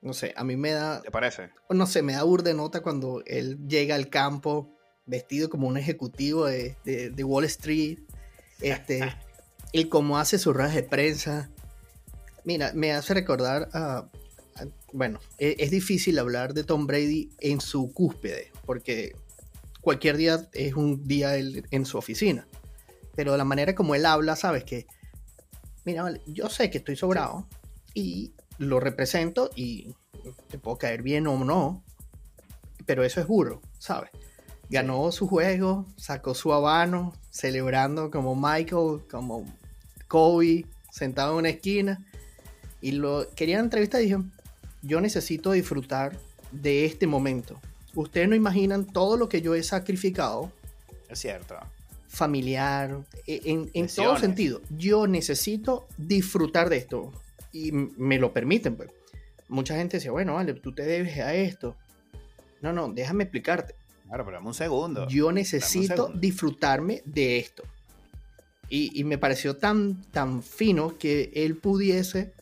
No 0.00 0.14
sé, 0.14 0.34
a 0.36 0.44
mí 0.44 0.56
me 0.56 0.72
da. 0.72 1.00
¿Te 1.00 1.10
parece? 1.10 1.50
No 1.70 1.86
sé, 1.86 2.02
me 2.02 2.14
da 2.14 2.24
burde 2.24 2.54
nota 2.54 2.82
cuando 2.82 3.22
él 3.24 3.58
llega 3.68 3.94
al 3.94 4.08
campo 4.08 4.74
vestido 5.06 5.48
como 5.48 5.68
un 5.68 5.76
ejecutivo 5.76 6.46
de, 6.46 6.76
Wall 7.24 7.44
Street. 7.44 7.98
Este, 8.60 9.12
y 9.72 9.86
cómo 9.86 10.18
hace 10.18 10.38
sus 10.38 10.54
ruedas 10.54 10.76
de 10.76 10.84
prensa. 10.84 11.50
Mira, 12.44 12.70
me 12.74 12.92
hace 12.92 13.12
recordar 13.12 13.68
a. 13.72 14.08
bueno, 14.92 15.18
es, 15.36 15.56
es, 15.58 15.72
difícil 15.72 16.16
hablar 16.20 16.54
de 16.54 16.62
Tom 16.62 16.86
Brady 16.86 17.30
en 17.40 17.60
su 17.60 17.92
cúspide, 17.92 18.52
porque 18.64 19.16
cualquier 19.82 20.16
día 20.16 20.48
es 20.54 20.74
un 20.74 21.06
día 21.06 21.36
en 21.36 21.84
su 21.84 21.98
oficina. 21.98 22.48
Pero 23.14 23.36
la 23.36 23.44
manera 23.44 23.74
como 23.74 23.94
él 23.94 24.06
habla, 24.06 24.36
sabes 24.36 24.64
que. 24.64 24.86
Mira, 25.84 26.14
yo 26.26 26.48
sé 26.48 26.70
que 26.70 26.78
estoy 26.78 26.96
sobrado 26.96 27.46
y 27.92 28.32
lo 28.58 28.80
represento 28.80 29.50
y 29.54 29.94
te 30.48 30.58
puedo 30.58 30.78
caer 30.78 31.02
bien 31.02 31.26
o 31.26 31.44
no, 31.44 31.82
pero 32.86 33.02
eso 33.04 33.20
es 33.20 33.26
burro, 33.26 33.60
¿sabes? 33.78 34.10
Ganó 34.70 35.10
su 35.12 35.26
juego, 35.26 35.86
sacó 35.96 36.34
su 36.34 36.52
habano, 36.52 37.12
celebrando 37.30 38.10
como 38.10 38.34
Michael, 38.36 39.02
como 39.10 39.44
Kobe, 40.08 40.66
sentado 40.90 41.32
en 41.32 41.38
una 41.38 41.48
esquina, 41.50 42.06
y 42.80 42.92
lo 42.92 43.28
querían 43.34 43.64
entrevistar 43.64 44.00
y 44.00 44.04
dijeron, 44.04 44.32
yo 44.82 45.00
necesito 45.00 45.52
disfrutar 45.52 46.18
de 46.52 46.84
este 46.84 47.06
momento. 47.06 47.60
Ustedes 47.94 48.28
no 48.28 48.34
imaginan 48.34 48.86
todo 48.86 49.16
lo 49.16 49.28
que 49.28 49.42
yo 49.42 49.54
he 49.54 49.62
sacrificado. 49.62 50.50
Es 51.08 51.18
cierto. 51.20 51.56
Familiar, 52.08 53.00
e, 53.26 53.40
en, 53.44 53.70
en 53.74 53.86
todo 53.88 54.16
sentido. 54.16 54.60
Yo 54.70 55.06
necesito 55.06 55.86
disfrutar 55.96 56.68
de 56.68 56.76
esto 56.78 57.12
y 57.52 57.72
me 57.72 58.18
lo 58.18 58.32
permiten, 58.32 58.76
pues. 58.76 58.90
Mucha 59.48 59.76
gente 59.76 59.98
decía, 59.98 60.10
bueno, 60.10 60.34
vale, 60.34 60.54
tú 60.54 60.72
te 60.72 60.82
debes 60.82 61.18
a 61.18 61.34
esto. 61.34 61.76
No, 62.62 62.72
no, 62.72 62.88
déjame 62.88 63.24
explicarte. 63.24 63.74
Claro, 64.06 64.24
pero 64.24 64.36
dame 64.36 64.48
un 64.48 64.54
segundo. 64.54 65.08
Yo 65.08 65.32
necesito 65.32 66.10
disfrutarme 66.14 67.02
de 67.04 67.38
esto. 67.38 67.62
Y, 68.68 69.04
me 69.04 69.18
pareció 69.18 69.56
tan, 69.56 70.02
tan 70.10 70.42
fino 70.42 70.96
que 70.96 71.30
él 71.34 71.56
pudiese 71.56 72.32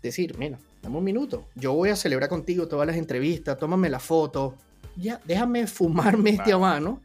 decir, 0.00 0.38
mira, 0.38 0.58
dame 0.82 0.98
un 0.98 1.04
minuto. 1.04 1.48
Yo 1.54 1.72
voy 1.72 1.90
a 1.90 1.96
celebrar 1.96 2.28
contigo 2.28 2.68
todas 2.68 2.86
las 2.86 2.96
entrevistas, 2.96 3.58
tómame 3.58 3.88
la 3.88 4.00
foto. 4.00 4.56
Ya, 4.96 5.20
déjame 5.24 5.66
fumarme 5.66 6.30
este 6.30 6.52
habano, 6.52 7.00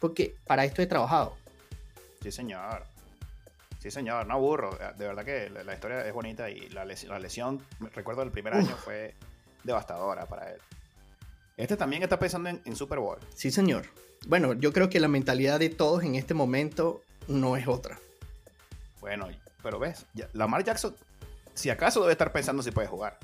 porque 0.00 0.34
para 0.46 0.64
esto 0.64 0.82
he 0.82 0.86
trabajado. 0.86 1.36
Sí, 2.22 2.32
señor. 2.32 2.84
Sí, 3.78 3.90
señor, 3.90 4.26
no 4.26 4.34
aburro. 4.34 4.76
De 4.98 5.06
verdad 5.06 5.24
que 5.24 5.48
la, 5.48 5.72
historia 5.72 6.06
es 6.06 6.12
bonita 6.12 6.50
y 6.50 6.68
la, 6.68 6.84
lesión, 6.84 7.64
recuerdo 7.94 8.22
el 8.22 8.30
primer 8.30 8.54
año, 8.54 8.76
fue 8.76 9.14
devastadora 9.64 10.26
para 10.26 10.52
él. 10.52 10.60
Este 11.56 11.76
también 11.76 12.02
está 12.02 12.18
pensando 12.18 12.50
en, 12.50 12.76
Super 12.76 12.98
Bowl. 12.98 13.18
Sí, 13.34 13.50
señor. 13.50 13.86
Bueno, 14.26 14.52
yo 14.52 14.72
creo 14.72 14.90
que 14.90 15.00
la 15.00 15.08
mentalidad 15.08 15.58
de 15.58 15.70
todos 15.70 16.02
en 16.04 16.14
este 16.14 16.34
momento 16.34 17.00
no 17.26 17.56
es 17.56 17.68
otra. 17.68 17.98
Bueno, 19.00 19.28
pero 19.62 19.78
ves, 19.78 20.04
Lamar 20.34 20.62
Jackson, 20.62 20.94
si 21.54 21.70
acaso 21.70 22.00
debe 22.00 22.12
estar 22.12 22.32
pensando 22.32 22.62
si 22.62 22.70
puede 22.70 22.88
jugar. 22.88 23.18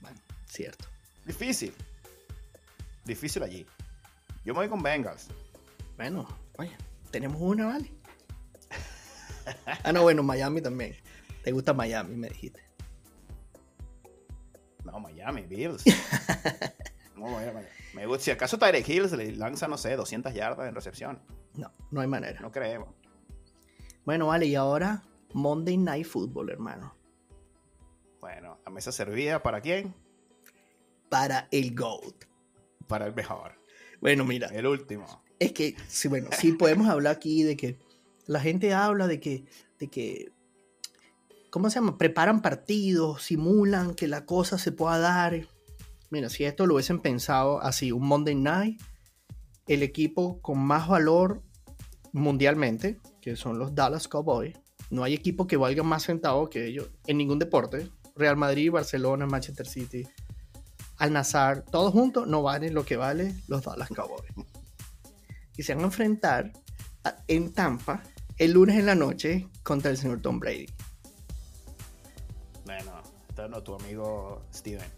Bueno, 0.00 0.18
cierto. 0.46 0.86
Difícil. 1.24 1.74
Difícil 3.04 3.42
allí. 3.42 3.66
Yo 4.44 4.54
me 4.54 4.60
voy 4.60 4.68
con 4.68 4.82
Bengals. 4.82 5.28
Bueno, 5.96 6.26
oye, 6.58 6.76
tenemos 7.10 7.40
una, 7.40 7.66
¿vale? 7.66 7.92
ah, 9.84 9.92
no, 9.92 10.02
bueno, 10.02 10.22
Miami 10.22 10.60
también. 10.60 10.96
¿Te 11.42 11.52
gusta 11.52 11.72
Miami? 11.72 12.16
Me 12.16 12.28
dijiste. 12.28 12.62
No, 14.84 15.00
Miami, 15.00 15.42
Bills. 15.42 15.84
Me 17.94 18.06
gusta. 18.06 18.24
Si 18.24 18.30
acaso 18.30 18.58
Tyreek 18.58 18.88
Hills 18.88 19.12
le 19.12 19.34
lanza, 19.34 19.66
no 19.68 19.76
sé, 19.76 19.96
200 19.96 20.32
yardas 20.32 20.68
en 20.68 20.74
recepción. 20.74 21.20
No, 21.54 21.72
no 21.90 22.00
hay 22.00 22.06
manera. 22.06 22.40
No 22.40 22.50
creemos. 22.50 22.88
Bueno, 24.04 24.28
vale, 24.28 24.46
y 24.46 24.54
ahora 24.54 25.02
Monday 25.34 25.76
Night 25.76 26.06
Football, 26.06 26.50
hermano. 26.50 26.94
La 28.68 28.74
mesa 28.74 28.92
servida 28.92 29.42
para 29.42 29.62
quién? 29.62 29.94
Para 31.08 31.48
el 31.52 31.74
GOAT. 31.74 32.26
Para 32.86 33.06
el 33.06 33.14
mejor. 33.14 33.52
Bueno, 33.98 34.26
mira. 34.26 34.48
El 34.48 34.66
último. 34.66 35.06
Es 35.38 35.54
que, 35.54 35.74
sí, 35.88 36.06
bueno, 36.08 36.28
sí 36.38 36.52
podemos 36.52 36.86
hablar 36.86 37.16
aquí 37.16 37.44
de 37.44 37.56
que 37.56 37.78
la 38.26 38.40
gente 38.40 38.74
habla 38.74 39.06
de 39.06 39.20
que, 39.20 39.46
de 39.78 39.88
que, 39.88 40.32
¿cómo 41.48 41.70
se 41.70 41.76
llama? 41.76 41.96
Preparan 41.96 42.42
partidos, 42.42 43.22
simulan 43.22 43.94
que 43.94 44.06
la 44.06 44.26
cosa 44.26 44.58
se 44.58 44.70
pueda 44.70 44.98
dar. 44.98 45.48
Mira, 46.10 46.28
si 46.28 46.44
esto 46.44 46.66
lo 46.66 46.74
hubiesen 46.74 47.00
pensado 47.00 47.62
así, 47.62 47.90
un 47.90 48.06
Monday 48.06 48.34
Night, 48.34 48.82
el 49.66 49.82
equipo 49.82 50.42
con 50.42 50.58
más 50.58 50.88
valor 50.88 51.40
mundialmente, 52.12 53.00
que 53.22 53.34
son 53.34 53.58
los 53.58 53.74
Dallas 53.74 54.08
Cowboys, 54.08 54.58
no 54.90 55.04
hay 55.04 55.14
equipo 55.14 55.46
que 55.46 55.56
valga 55.56 55.82
más 55.82 56.04
centavo 56.04 56.50
que 56.50 56.66
ellos 56.66 56.90
en 57.06 57.16
ningún 57.16 57.38
deporte. 57.38 57.88
Real 58.18 58.36
Madrid, 58.36 58.70
Barcelona, 58.70 59.26
Manchester 59.26 59.66
City, 59.66 60.06
Al 60.98 61.12
Nazar, 61.12 61.64
todos 61.70 61.92
juntos 61.92 62.26
no 62.26 62.42
valen 62.42 62.74
lo 62.74 62.84
que 62.84 62.96
vale 62.96 63.34
los 63.46 63.62
Dallas 63.62 63.88
Cowboys. 63.88 64.32
Y 65.56 65.62
se 65.62 65.74
van 65.74 65.84
a 65.84 65.86
enfrentar 65.86 66.52
en 67.28 67.52
Tampa 67.52 68.02
el 68.36 68.52
lunes 68.52 68.76
en 68.76 68.86
la 68.86 68.94
noche 68.94 69.48
contra 69.62 69.90
el 69.90 69.96
señor 69.96 70.20
Tom 70.20 70.38
Brady. 70.38 70.66
Bueno, 72.64 73.02
está 73.28 73.48
no 73.48 73.62
tu 73.62 73.74
amigo 73.74 74.42
Steven. 74.52 74.90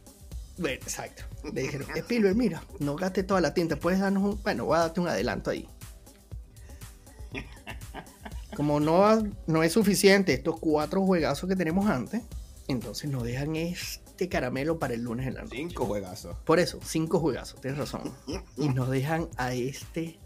Bueno, 0.58 0.74
exacto. 0.74 1.22
Le 1.54 1.62
dijeron, 1.62 1.86
Spielberg, 1.96 2.36
mira, 2.36 2.62
no 2.80 2.96
gaste 2.96 3.22
toda 3.22 3.40
la 3.40 3.54
tinta, 3.54 3.76
puedes 3.76 4.00
darnos 4.00 4.22
un. 4.22 4.42
Bueno, 4.42 4.66
voy 4.66 4.76
a 4.76 4.80
darte 4.80 5.00
un 5.00 5.08
adelanto 5.08 5.50
ahí. 5.50 5.66
Como 8.56 8.80
no, 8.80 9.22
no 9.46 9.62
es 9.62 9.72
suficiente 9.72 10.34
estos 10.34 10.60
cuatro 10.60 11.02
juegazos 11.06 11.48
que 11.48 11.56
tenemos 11.56 11.88
antes, 11.88 12.22
entonces 12.70 13.10
nos 13.10 13.22
dejan 13.22 13.56
este 13.56 14.28
caramelo 14.28 14.78
para 14.78 14.94
el 14.94 15.02
lunes 15.02 15.26
en 15.26 15.34
la 15.34 15.42
noche. 15.42 15.56
Cinco 15.56 15.86
juegazos. 15.86 16.36
Por 16.44 16.58
eso, 16.58 16.80
cinco 16.84 17.18
juegazos, 17.18 17.60
tienes 17.60 17.78
razón. 17.78 18.14
y 18.56 18.68
nos 18.68 18.90
dejan 18.90 19.28
a 19.36 19.54
este. 19.54 20.18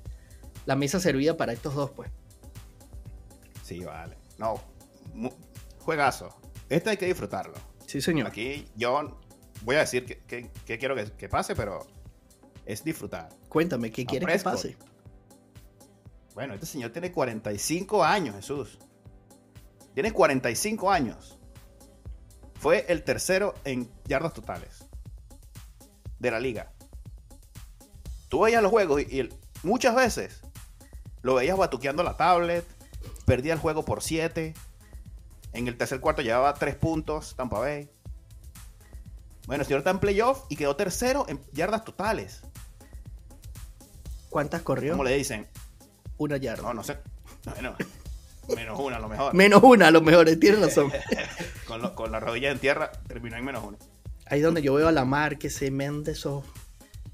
La 0.66 0.76
mesa 0.76 0.98
servida 1.00 1.36
para 1.36 1.52
estos 1.52 1.74
dos, 1.74 1.90
pues. 1.90 2.10
Sí, 3.62 3.80
vale. 3.80 4.16
No, 4.38 4.60
juegazo. 5.80 6.34
Este 6.68 6.90
hay 6.90 6.96
que 6.96 7.06
disfrutarlo. 7.06 7.54
Sí, 7.86 8.00
señor. 8.00 8.26
Aquí 8.26 8.66
yo 8.76 9.18
voy 9.62 9.76
a 9.76 9.80
decir 9.80 10.04
que, 10.04 10.50
quiero 10.64 10.94
que, 11.16 11.28
pase, 11.28 11.54
pero 11.54 11.86
es 12.64 12.82
disfrutar. 12.82 13.28
Cuéntame, 13.48 13.90
¿qué 13.90 14.04
quieres 14.04 14.28
que 14.28 14.44
pase? 14.44 14.76
Bueno, 16.34 16.54
este 16.54 16.66
señor 16.66 16.90
tiene 16.90 17.12
45 17.12 18.04
años, 18.04 18.34
Jesús. 18.36 18.78
Tiene 19.94 20.12
45 20.12 20.90
años. 20.90 21.33
Fue 22.64 22.86
el 22.88 23.04
tercero 23.04 23.54
en 23.64 23.90
yardas 24.06 24.32
totales 24.32 24.86
de 26.18 26.30
la 26.30 26.40
liga. 26.40 26.72
Tú 28.30 28.40
veías 28.40 28.62
los 28.62 28.70
juegos 28.70 29.02
y 29.02 29.28
muchas 29.62 29.94
veces 29.94 30.40
lo 31.20 31.34
veías 31.34 31.58
batuqueando 31.58 32.02
la 32.02 32.16
tablet, 32.16 32.64
perdía 33.26 33.52
el 33.52 33.58
juego 33.58 33.84
por 33.84 34.02
7. 34.02 34.54
En 35.52 35.68
el 35.68 35.76
tercer 35.76 36.00
cuarto 36.00 36.22
llevaba 36.22 36.54
tres 36.54 36.74
puntos 36.74 37.36
Tampa 37.36 37.58
Bay. 37.58 37.90
Bueno, 39.46 39.60
el 39.60 39.66
señor 39.66 39.80
está 39.80 39.90
en 39.90 39.98
playoff 39.98 40.44
y 40.48 40.56
quedó 40.56 40.74
tercero 40.74 41.26
en 41.28 41.42
yardas 41.52 41.84
totales. 41.84 42.40
¿Cuántas 44.30 44.62
corrió? 44.62 44.92
¿Cómo 44.92 45.04
le 45.04 45.14
dicen? 45.14 45.46
Una 46.16 46.38
yarda. 46.38 46.62
No, 46.62 46.72
no 46.72 46.82
sé. 46.82 46.96
Bueno, 47.44 47.76
menos 48.54 48.78
una 48.78 48.96
a 48.96 49.00
lo 49.00 49.08
mejor. 49.08 49.34
Menos 49.34 49.62
una 49.62 49.88
a 49.88 49.90
lo 49.90 50.00
mejor, 50.00 50.26
tienes 50.36 50.60
razón. 50.60 50.90
con, 51.66 51.80
lo- 51.82 51.94
con 51.94 52.10
la 52.12 52.20
rodilla 52.20 52.50
en 52.50 52.58
tierra 52.58 52.90
terminó 53.06 53.36
en 53.36 53.44
menos 53.44 53.64
una. 53.64 53.78
Ahí 54.26 54.40
donde 54.40 54.62
yo 54.62 54.74
veo 54.74 54.88
a 54.88 54.92
la 54.92 55.04
mar 55.04 55.38
que 55.38 55.50
se 55.50 55.70
mende 55.70 56.12
esos 56.12 56.44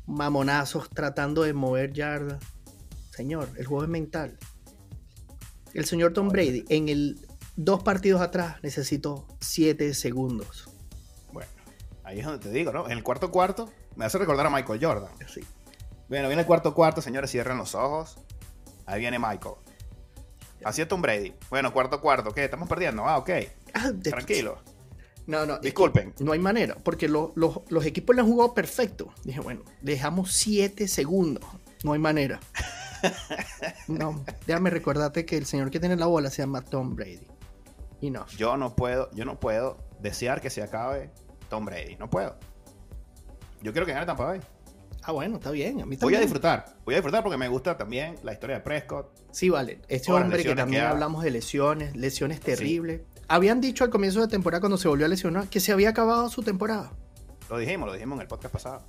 mamonazos 0.06 0.88
tratando 0.90 1.42
de 1.42 1.52
mover 1.52 1.92
yardas. 1.92 2.42
Señor, 3.10 3.48
el 3.56 3.66
juego 3.66 3.82
es 3.84 3.88
mental. 3.88 4.38
El 5.74 5.84
señor 5.84 6.12
Tom 6.12 6.28
Brady 6.28 6.64
en 6.68 6.88
el 6.88 7.26
dos 7.56 7.82
partidos 7.82 8.20
atrás 8.20 8.56
necesitó 8.62 9.26
7 9.40 9.92
segundos. 9.94 10.68
Bueno, 11.32 11.50
ahí 12.04 12.20
es 12.20 12.24
donde 12.26 12.40
te 12.40 12.50
digo, 12.50 12.72
¿no? 12.72 12.86
En 12.86 12.92
el 12.92 13.02
cuarto 13.04 13.30
cuarto 13.30 13.70
me 13.96 14.04
hace 14.04 14.18
recordar 14.18 14.46
a 14.46 14.50
Michael 14.50 14.84
Jordan. 14.84 15.10
Así. 15.24 15.40
Bueno, 16.08 16.26
viene 16.28 16.40
el 16.42 16.46
cuarto 16.46 16.74
cuarto, 16.74 17.00
señores, 17.02 17.30
cierran 17.30 17.58
los 17.58 17.74
ojos. 17.74 18.18
Ahí 18.86 18.98
viene 19.00 19.18
Michael. 19.18 19.54
Así 20.64 20.82
es 20.82 20.88
Tom 20.88 21.00
Brady. 21.02 21.32
Bueno, 21.48 21.72
cuarto 21.72 22.00
cuarto, 22.00 22.32
¿qué? 22.32 22.44
¿Estamos 22.44 22.68
perdiendo? 22.68 23.06
Ah, 23.06 23.18
ok. 23.18 23.30
Ah, 23.74 23.90
de- 23.92 24.10
Tranquilo. 24.10 24.58
No, 25.26 25.46
no. 25.46 25.54
es 25.54 25.60
que 25.60 25.66
Disculpen. 25.68 26.14
No 26.20 26.32
hay 26.32 26.38
manera, 26.38 26.76
porque 26.82 27.08
lo- 27.08 27.32
lo- 27.36 27.64
los 27.68 27.84
equipos 27.86 28.14
le 28.16 28.22
han 28.22 28.28
jugado 28.28 28.52
perfecto. 28.54 29.12
Dije, 29.24 29.40
bueno, 29.40 29.62
dejamos 29.80 30.32
7 30.32 30.88
segundos. 30.88 31.44
No 31.84 31.92
hay 31.92 31.98
manera. 31.98 32.40
No, 33.88 34.22
déjame 34.46 34.68
recordarte 34.70 35.24
que 35.24 35.36
el 35.38 35.46
señor 35.46 35.70
que 35.70 35.80
tiene 35.80 35.96
la 35.96 36.04
bola 36.06 36.28
se 36.30 36.42
llama 36.42 36.60
Tom 36.62 36.94
Brady. 36.96 37.26
Y 38.02 38.10
no. 38.10 38.26
Yo 38.36 38.56
no 38.58 38.76
puedo, 38.76 39.10
yo 39.12 39.24
no 39.24 39.40
puedo 39.40 39.78
desear 40.00 40.40
que 40.42 40.50
se 40.50 40.62
acabe 40.62 41.10
Tom 41.48 41.64
Brady. 41.64 41.96
No 41.96 42.10
puedo. 42.10 42.36
Yo 43.62 43.72
quiero 43.72 43.86
que 43.86 43.92
gane 43.94 44.04
Tampa 44.06 44.24
Bay. 44.24 44.40
Ah, 45.10 45.12
bueno, 45.12 45.38
está 45.38 45.50
bien. 45.50 45.80
A 45.82 45.86
mí 45.86 45.96
Voy 45.96 46.14
a 46.14 46.20
disfrutar. 46.20 46.76
Voy 46.84 46.94
a 46.94 46.98
disfrutar 46.98 47.24
porque 47.24 47.36
me 47.36 47.48
gusta 47.48 47.76
también 47.76 48.14
la 48.22 48.32
historia 48.32 48.58
de 48.58 48.62
Prescott. 48.62 49.10
Sí, 49.32 49.48
vale. 49.48 49.80
Este 49.88 50.12
hombre 50.12 50.44
que 50.44 50.54
también 50.54 50.82
que 50.84 50.86
hablamos 50.86 51.24
de 51.24 51.32
lesiones, 51.32 51.96
lesiones 51.96 52.38
terribles. 52.38 53.00
Habían 53.26 53.60
dicho 53.60 53.82
al 53.82 53.90
comienzo 53.90 54.20
de 54.20 54.28
temporada 54.28 54.60
cuando 54.60 54.78
se 54.78 54.86
volvió 54.86 55.06
a 55.06 55.08
lesionar 55.08 55.48
que 55.48 55.58
se 55.58 55.72
había 55.72 55.88
acabado 55.88 56.30
su 56.30 56.44
temporada. 56.44 56.92
Lo 57.48 57.58
dijimos, 57.58 57.88
lo 57.88 57.92
dijimos 57.92 58.18
en 58.18 58.22
el 58.22 58.28
podcast 58.28 58.52
pasado. 58.52 58.84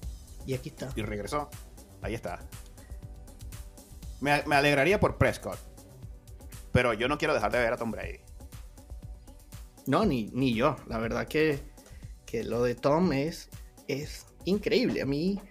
Y 0.46 0.54
aquí 0.54 0.70
está. 0.70 0.90
Y 0.96 1.02
regresó. 1.02 1.50
Ahí 2.04 2.14
está. 2.14 2.38
Me, 4.20 4.44
me 4.46 4.56
alegraría 4.56 5.00
por 5.00 5.18
Prescott. 5.18 5.58
Pero 6.72 6.94
yo 6.94 7.08
no 7.08 7.18
quiero 7.18 7.34
dejar 7.34 7.52
de 7.52 7.58
ver 7.58 7.74
a 7.74 7.78
Tom 7.78 7.90
Brady. 7.90 8.20
No, 9.88 10.06
ni, 10.06 10.30
ni 10.34 10.54
yo. 10.54 10.76
La 10.86 11.00
verdad 11.00 11.28
que, 11.28 11.64
que 12.28 12.44
lo 12.44 12.62
de 12.62 12.76
Tom 12.76 13.12
es, 13.12 13.50
es 13.88 14.28
increíble. 14.46 15.02
A 15.02 15.08
mí, 15.08 15.42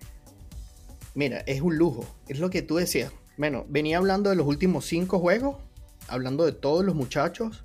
mira, 1.14 1.38
es 1.46 1.60
un 1.60 1.76
lujo. 1.76 2.04
Es 2.28 2.38
lo 2.38 2.50
que 2.50 2.62
tú 2.62 2.76
decías. 2.76 3.12
Bueno, 3.36 3.64
venía 3.68 3.98
hablando 3.98 4.30
de 4.30 4.36
los 4.36 4.46
últimos 4.46 4.86
cinco 4.86 5.18
juegos, 5.18 5.56
hablando 6.08 6.44
de 6.44 6.52
todos 6.52 6.84
los 6.84 6.94
muchachos 6.94 7.64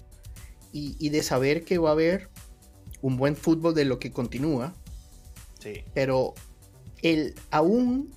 y, 0.71 0.95
y 0.99 1.09
de 1.09 1.23
saber 1.23 1.63
que 1.63 1.77
va 1.77 1.89
a 1.89 1.93
haber 1.93 2.29
un 3.01 3.17
buen 3.17 3.35
fútbol 3.35 3.75
de 3.75 3.85
lo 3.85 3.99
que 3.99 4.11
continúa. 4.11 4.73
Sí. 5.59 5.83
Pero 5.93 6.33
el 7.01 7.35
aún 7.51 8.13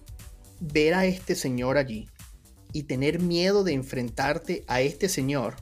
ver 0.60 0.94
a 0.94 1.04
este 1.06 1.34
señor 1.34 1.76
allí 1.76 2.08
y 2.72 2.84
tener 2.84 3.20
miedo 3.20 3.64
de 3.64 3.72
enfrentarte 3.72 4.64
a 4.66 4.80
este 4.80 5.08
señor 5.08 5.56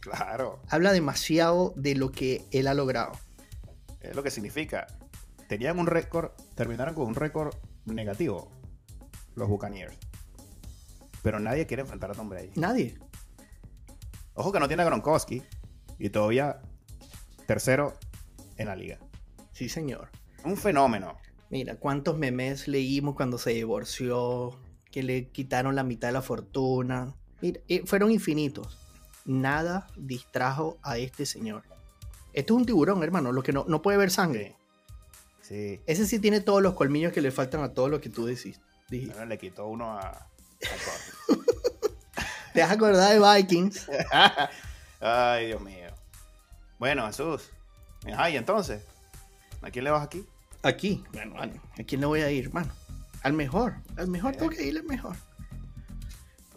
Claro. 0.00 0.60
habla 0.68 0.92
demasiado 0.92 1.72
de 1.76 1.94
lo 1.94 2.10
que 2.10 2.44
él 2.50 2.66
ha 2.66 2.74
logrado. 2.74 3.12
Es 4.00 4.16
lo 4.16 4.22
que 4.22 4.30
significa. 4.30 4.86
Tenían 5.48 5.78
un 5.78 5.86
récord, 5.86 6.30
terminaron 6.56 6.94
con 6.94 7.06
un 7.06 7.14
récord 7.14 7.54
negativo. 7.84 8.50
Los 9.34 9.48
Buccaneers. 9.48 9.96
Pero 11.22 11.38
nadie 11.38 11.66
quiere 11.66 11.82
enfrentar 11.82 12.10
a 12.10 12.14
Tom 12.14 12.28
Brady. 12.28 12.50
Nadie. 12.56 12.98
Ojo 14.34 14.52
que 14.52 14.60
no 14.60 14.68
tiene 14.68 14.82
a 14.82 14.86
Gronkowski. 14.86 15.42
Y 15.98 16.10
todavía 16.10 16.60
tercero 17.46 17.94
en 18.56 18.66
la 18.66 18.76
liga. 18.76 18.98
Sí, 19.52 19.68
señor. 19.68 20.08
Un 20.44 20.56
fenómeno. 20.56 21.16
Mira, 21.50 21.76
cuántos 21.76 22.18
memes 22.18 22.66
leímos 22.66 23.14
cuando 23.14 23.38
se 23.38 23.50
divorció, 23.50 24.58
que 24.90 25.02
le 25.02 25.28
quitaron 25.28 25.76
la 25.76 25.84
mitad 25.84 26.08
de 26.08 26.12
la 26.12 26.22
fortuna. 26.22 27.14
Mira, 27.40 27.60
eh, 27.68 27.82
fueron 27.84 28.10
infinitos. 28.10 28.78
Nada 29.24 29.86
distrajo 29.96 30.78
a 30.82 30.98
este 30.98 31.26
señor. 31.26 31.64
Esto 32.32 32.54
es 32.54 32.58
un 32.58 32.66
tiburón, 32.66 33.02
hermano, 33.02 33.30
lo 33.32 33.42
que 33.42 33.52
no, 33.52 33.64
no 33.68 33.82
puede 33.82 33.98
ver 33.98 34.10
sangre. 34.10 34.56
Sí. 35.42 35.80
Ese 35.86 36.06
sí 36.06 36.18
tiene 36.18 36.40
todos 36.40 36.62
los 36.62 36.74
colmillos 36.74 37.12
que 37.12 37.20
le 37.20 37.30
faltan 37.30 37.62
a 37.62 37.74
todo 37.74 37.88
lo 37.88 38.00
que 38.00 38.08
tú 38.08 38.24
decís. 38.24 38.60
Bueno, 39.00 39.26
le 39.26 39.38
quitó 39.38 39.66
uno 39.66 39.92
a. 39.92 40.08
a 40.08 40.26
¿Te 42.54 42.62
has 42.62 42.70
acordado 42.70 43.10
de 43.10 43.42
Vikings? 43.42 43.88
Ay, 45.00 45.46
Dios 45.46 45.60
mío. 45.60 45.88
Bueno, 46.78 47.06
Jesús. 47.06 47.50
Ajá, 48.12 48.30
y 48.30 48.36
entonces. 48.36 48.82
¿A 49.62 49.70
quién 49.70 49.84
le 49.84 49.90
vas 49.90 50.04
aquí? 50.04 50.26
Aquí. 50.62 51.04
Bueno, 51.12 51.34
bueno, 51.34 51.60
¿a 51.78 51.82
quién 51.84 52.00
le 52.00 52.06
voy 52.06 52.20
a 52.20 52.30
ir, 52.30 52.46
hermano? 52.46 52.72
Al 53.22 53.32
mejor. 53.32 53.76
Al 53.96 54.08
mejor 54.08 54.36
tengo 54.36 54.50
que 54.50 54.64
irle 54.64 54.80
al 54.80 54.86
mejor. 54.86 55.16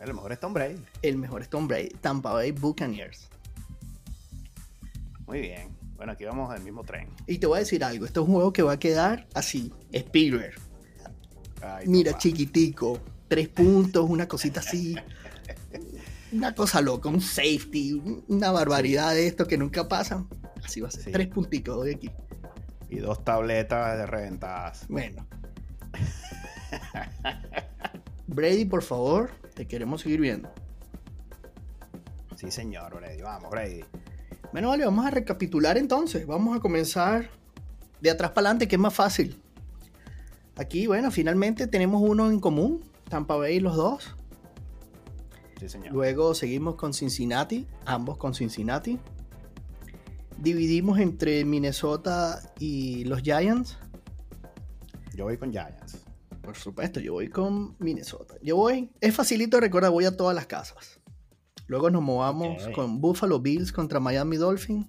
Lo 0.06 0.14
mejor 0.14 0.32
es 0.32 0.40
Tom 0.40 0.54
Brady. 0.54 0.80
El 1.02 1.18
mejor 1.18 1.42
es 1.42 1.50
Tom 1.50 1.68
Brady. 1.68 1.90
Tampa 1.90 2.32
Bay 2.34 2.52
Buccaneers. 2.52 3.28
Muy 5.26 5.42
bien. 5.42 5.76
Bueno, 5.96 6.12
aquí 6.12 6.26
vamos 6.26 6.54
del 6.54 6.62
mismo 6.62 6.84
tren. 6.84 7.10
Y 7.26 7.40
te 7.40 7.48
voy 7.48 7.58
a 7.58 7.60
decir 7.60 7.84
algo. 7.84 8.06
Esto 8.06 8.22
es 8.22 8.28
un 8.28 8.36
juego 8.36 8.54
que 8.54 8.62
va 8.62 8.74
a 8.74 8.80
quedar 8.80 9.26
así. 9.34 9.74
Spielberg. 9.92 10.56
Ay, 11.66 11.88
Mira, 11.88 12.12
papá. 12.12 12.22
chiquitico. 12.22 13.00
Tres 13.28 13.50
puntos, 13.50 14.08
una 14.10 14.28
cosita 14.28 14.60
así. 14.60 14.96
Una 16.32 16.54
cosa 16.54 16.82
loca, 16.82 17.10
un 17.10 17.22
safety, 17.22 18.24
una 18.28 18.52
barbaridad 18.52 19.14
de 19.14 19.28
esto 19.28 19.48
que 19.48 19.58
nunca 19.58 19.88
pasan. 19.88 20.28
Así 20.64 20.82
va 20.82 20.90
a 20.90 20.92
ser. 20.92 21.04
Sí. 21.04 21.12
Tres 21.12 21.28
punticos 21.28 21.76
doy 21.76 21.94
aquí. 21.96 22.12
Y 22.90 22.98
dos 22.98 23.24
tabletas 23.24 23.98
de 23.98 24.06
reventadas. 24.06 24.86
Bueno. 24.90 25.26
Brady, 28.28 28.66
por 28.66 28.84
favor, 28.84 29.32
te 29.54 29.68
queremos 29.68 30.02
seguir 30.02 30.20
viendo. 30.20 30.52
Sí, 32.36 32.52
señor, 32.52 32.96
Brady. 32.96 33.22
Vamos, 33.22 33.50
Brady. 33.50 33.84
Bueno, 34.52 34.70
vale, 34.70 34.86
vamos 34.86 35.06
a 35.06 35.12
recapitular 35.12 35.78
entonces. 35.78 36.28
Vamos 36.28 36.58
a 36.58 36.60
comenzar 36.60 37.30
de 38.02 38.12
atrás 38.12 38.32
para 38.32 38.48
adelante, 38.48 38.68
que 38.68 38.76
es 38.76 38.82
más 38.82 38.94
fácil. 38.94 39.42
Aquí, 40.58 40.88
bueno, 40.88 41.12
finalmente 41.12 41.68
tenemos 41.68 42.02
uno 42.02 42.30
en 42.30 42.40
común. 42.40 42.84
Tampa 43.10 43.36
Bay 43.36 43.60
los 43.60 43.76
dos. 43.76 44.16
Sí, 45.60 45.70
señor. 45.70 45.94
Luego 45.94 46.34
seguimos 46.34 46.76
con 46.76 46.94
Cincinnati, 46.94 47.68
ambos 47.86 48.18
con 48.18 48.34
Cincinnati. 48.34 49.00
Dividimos 50.38 51.00
entre 51.00 51.46
Minnesota 51.46 52.54
y 52.60 53.06
los 53.06 53.22
Giants. 53.22 53.78
Yo 55.14 55.26
voy 55.26 55.38
con 55.38 55.52
Giants. 55.52 56.06
Por 56.42 56.56
supuesto, 56.56 57.00
yo 57.00 57.14
voy 57.14 57.30
con 57.30 57.76
Minnesota. 57.80 58.36
Yo 58.42 58.56
voy, 58.56 58.92
es 59.02 59.16
facilito 59.16 59.58
de 59.58 59.62
recordar, 59.62 59.92
voy 59.92 60.06
a 60.06 60.16
todas 60.16 60.36
las 60.36 60.46
casas. 60.46 61.00
Luego 61.68 61.90
nos 61.90 62.04
movamos 62.04 62.68
con 62.76 63.02
Buffalo 63.02 63.40
Bills 63.40 63.72
contra 63.72 64.00
Miami 64.00 64.38
Dolphins. 64.38 64.88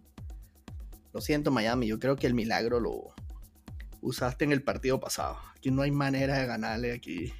Lo 1.14 1.20
siento, 1.22 1.50
Miami, 1.50 1.86
yo 1.86 1.98
creo 1.98 2.16
que 2.16 2.26
el 2.26 2.34
milagro 2.34 2.78
lo 2.78 3.14
usaste 4.06 4.44
en 4.44 4.52
el 4.52 4.62
partido 4.62 5.00
pasado. 5.00 5.38
Aquí 5.56 5.70
no 5.70 5.82
hay 5.82 5.90
manera 5.90 6.38
de 6.38 6.46
ganarle 6.46 6.92
aquí 6.92 7.32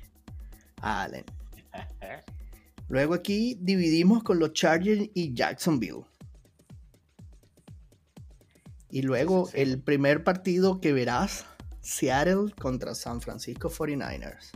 a 0.81 1.03
Allen. 1.03 1.25
Luego 2.89 3.15
aquí 3.15 3.57
dividimos 3.61 4.23
con 4.23 4.39
los 4.39 4.53
Chargers 4.53 5.11
y 5.15 5.35
Jacksonville. 5.35 6.05
Y 8.91 9.03
luego 9.03 9.47
Sí, 9.47 9.53
sí, 9.53 9.57
sí. 9.57 9.63
el 9.63 9.83
primer 9.83 10.23
partido 10.25 10.81
que 10.81 10.93
verás, 10.93 11.45
Seattle 11.81 12.53
contra 12.59 12.95
San 12.95 13.21
Francisco 13.21 13.69
49ers. 13.69 14.51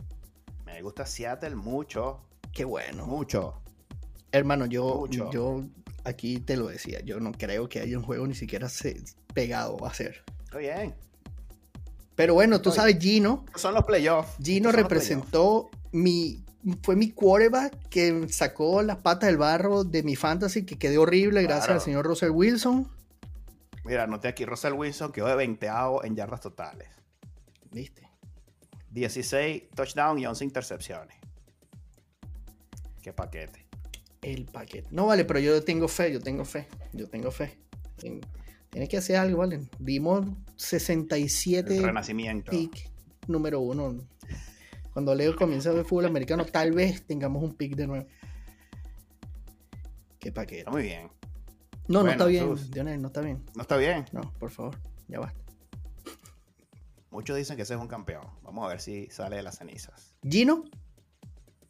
Me 0.65 0.81
gusta 0.81 1.05
Seattle 1.05 1.55
mucho. 1.55 2.21
Qué 2.53 2.63
bueno. 2.63 3.05
Mucho. 3.05 3.61
Hermano, 4.31 4.65
yo, 4.65 4.95
Mucho. 4.99 5.29
yo 5.31 5.65
aquí 6.05 6.39
te 6.39 6.55
lo 6.55 6.67
decía, 6.67 7.01
yo 7.01 7.19
no 7.19 7.33
creo 7.33 7.67
que 7.67 7.81
haya 7.81 7.97
un 7.97 8.03
juego 8.05 8.25
ni 8.25 8.33
siquiera 8.33 8.67
pegado 9.33 9.77
va 9.77 9.89
a 9.89 9.93
ser. 9.93 10.23
Está 10.45 10.57
bien. 10.57 10.95
Pero 12.21 12.35
bueno, 12.35 12.61
tú 12.61 12.69
Oye. 12.69 12.75
sabes, 12.75 12.99
Gino, 12.99 13.45
son 13.55 13.73
los 13.73 13.83
playoffs. 13.83 14.35
Gino 14.39 14.71
representó 14.71 15.71
mi, 15.91 16.45
fue 16.83 16.95
mi 16.95 17.09
quarterback 17.09 17.89
que 17.89 18.27
sacó 18.29 18.83
las 18.83 18.97
patas 18.97 19.25
del 19.25 19.37
barro 19.37 19.83
de 19.83 20.03
mi 20.03 20.15
fantasy 20.15 20.63
que 20.63 20.77
quedó 20.77 21.01
horrible 21.01 21.41
gracias 21.41 21.65
Claro. 21.65 21.79
al 21.79 21.83
señor 21.83 22.05
Russell 22.05 22.29
Wilson. 22.29 22.87
Mira, 23.85 24.03
anoté 24.03 24.27
aquí 24.27 24.45
Russell 24.45 24.73
Wilson 24.73 25.11
quedó 25.11 25.25
de 25.25 25.35
20 25.35 25.67
en 26.03 26.15
yardas 26.15 26.41
totales. 26.41 26.89
¿Viste? 27.71 28.07
16 28.91 29.71
touchdowns 29.73 30.21
y 30.21 30.27
11 30.27 30.43
intercepciones. 30.43 31.15
Qué 33.01 33.13
paquete. 33.13 33.65
El 34.21 34.45
paquete. 34.45 34.87
No 34.91 35.07
vale, 35.07 35.25
pero 35.25 35.39
yo 35.39 35.63
tengo 35.63 35.87
fe, 35.87 36.13
yo 36.13 36.19
tengo 36.21 36.45
fe, 36.45 36.67
yo 36.93 37.09
tengo 37.09 37.31
fe. 37.31 37.57
Tienes 38.71 38.89
que 38.89 38.97
hacer 38.97 39.17
algo, 39.17 39.39
¿vale? 39.39 39.59
Dimos 39.79 40.25
67 40.55 41.77
El 41.77 41.83
renacimiento. 41.83 42.51
pick 42.51 42.89
número 43.27 43.59
uno. 43.59 43.97
Cuando 44.93 45.13
Leo 45.13 45.35
comience 45.35 45.69
a 45.69 45.73
ver 45.73 45.85
fútbol 45.85 46.05
americano, 46.05 46.45
tal 46.45 46.71
vez 46.71 47.05
tengamos 47.05 47.43
un 47.43 47.53
pick 47.53 47.75
de 47.75 47.87
nuevo. 47.87 48.07
Qué 50.19 50.31
paquete. 50.31 50.59
Está 50.59 50.71
muy 50.71 50.83
bien. 50.83 51.09
No, 51.87 52.03
no 52.03 52.11
está 52.11 52.25
bien, 52.25 52.49
Jesús. 52.49 52.71
Dionel, 52.71 53.01
no 53.01 53.07
está 53.07 53.21
bien. 53.21 53.43
No 53.55 53.61
está 53.63 53.77
bien. 53.77 54.05
No, 54.11 54.21
por 54.39 54.51
favor, 54.51 54.77
ya 55.07 55.19
basta. 55.19 55.39
Muchos 57.09 57.35
dicen 57.35 57.57
que 57.57 57.63
ese 57.63 57.73
es 57.73 57.79
un 57.79 57.87
campeón. 57.87 58.23
Vamos 58.43 58.65
a 58.65 58.69
ver 58.69 58.79
si 58.79 59.09
sale 59.09 59.35
de 59.35 59.43
las 59.43 59.57
cenizas. 59.57 60.15
Gino, 60.23 60.63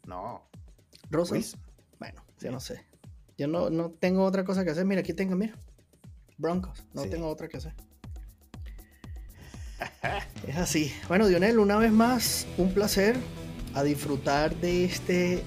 No. 0.06 0.48
Rosa. 1.10 1.34
Luis. 1.34 1.56
Bueno, 1.98 2.22
Sí. 2.36 2.46
yo 2.46 2.52
no 2.52 2.60
sé. 2.60 2.84
Yo 3.38 3.48
no, 3.48 3.70
no 3.70 3.90
tengo 3.90 4.24
otra 4.24 4.44
cosa 4.44 4.64
que 4.64 4.70
hacer. 4.70 4.84
Mira, 4.84 5.00
aquí 5.00 5.12
tengo, 5.14 5.34
mira. 5.36 5.56
Broncos. 6.42 6.84
No 6.92 7.04
Sí. 7.04 7.10
tengo 7.10 7.28
otra 7.28 7.48
que 7.48 7.56
hacer. 7.56 7.72
es 10.46 10.56
así. 10.56 10.92
Bueno, 11.08 11.26
Dionel, 11.26 11.58
una 11.58 11.76
vez 11.78 11.92
más, 11.92 12.46
un 12.58 12.72
placer 12.74 13.16
a 13.74 13.82
disfrutar 13.82 14.54
de 14.56 14.84
este 14.84 15.42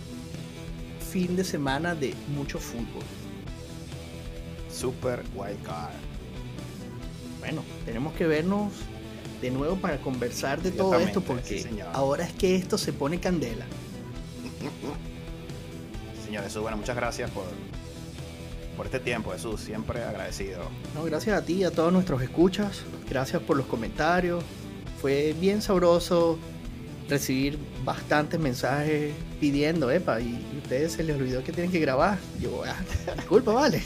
fin 1.12 1.36
de 1.36 1.44
semana 1.44 1.94
de 1.94 2.16
mucho 2.36 2.58
fútbol. 2.60 3.04
Super 4.72 5.24
Wild 5.36 5.62
Card. 5.64 5.94
Bueno, 7.40 7.64
tenemos 7.86 8.14
que 8.16 8.26
vernos 8.26 8.74
de 9.42 9.52
nuevo 9.52 9.76
para 9.76 10.02
conversar 10.02 10.62
de 10.62 10.72
todo 10.72 11.00
esto 11.00 11.22
porque 11.22 11.62
sí, 11.62 11.80
ahora 11.94 12.26
es 12.26 12.34
que 12.34 12.56
esto 12.56 12.78
se 12.78 12.92
pone 12.92 13.20
candela. 13.20 13.66
Señor 16.26 16.44
Jesús, 16.44 16.62
bueno, 16.64 16.78
muchas 16.78 16.96
gracias 16.96 17.30
por, 17.32 17.44
por 18.76 18.86
este 18.86 19.00
tiempo, 19.00 19.32
Jesús. 19.32 19.62
Siempre 19.62 20.04
agradecido. 20.04 20.64
No, 20.94 21.04
gracias 21.04 21.38
a 21.38 21.46
ti 21.46 21.64
a 21.64 21.72
todos 21.72 21.92
nuestros 21.94 22.22
escuchas. 22.22 22.82
Gracias 23.10 23.42
por 23.42 23.58
los 23.58 23.66
comentarios. 23.66 24.44
Fue 25.02 25.36
bien 25.40 25.62
sabroso 25.62 26.38
recibir 27.10 27.60
bastantes 27.84 28.40
mensajes 28.40 29.14
pidiendo, 29.40 29.92
epa, 29.92 30.20
y 30.20 30.44
ustedes 30.64 30.94
se 30.94 31.04
les 31.04 31.16
olvidó 31.16 31.44
que 31.44 31.52
tienen 31.52 31.72
que 31.72 31.80
grabar. 31.80 32.18
Yo, 32.40 32.64
ah, 32.66 32.76
disculpa, 33.16 33.54
vale. 33.54 33.82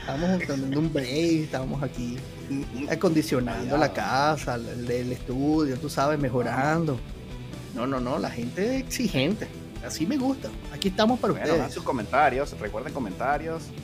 Estamos 0.00 0.38
teniendo 0.46 0.80
un 0.80 0.92
break, 0.92 1.44
estamos 1.44 1.82
aquí 1.82 2.16
acondicionando 2.90 3.76
la 3.76 3.92
casa, 3.92 4.56
el, 4.56 4.90
el 4.90 5.12
estudio, 5.12 5.76
tú 5.78 5.88
sabes, 5.88 6.18
mejorando. 6.18 6.98
No, 7.74 7.86
no, 7.86 8.00
no, 8.00 8.18
la 8.18 8.30
gente 8.30 8.76
es 8.76 8.82
exigente. 8.84 9.46
Así 9.86 10.06
me 10.06 10.16
gusta. 10.16 10.48
Aquí 10.72 10.88
estamos 10.88 11.18
para 11.20 11.32
Bueno, 11.32 11.44
hagan 11.46 11.56
ustedes. 11.58 11.74
sus 11.74 11.84
comentarios. 11.84 12.58
Recuerden 12.58 12.92
comentarios 12.92 13.64
en 13.68 13.83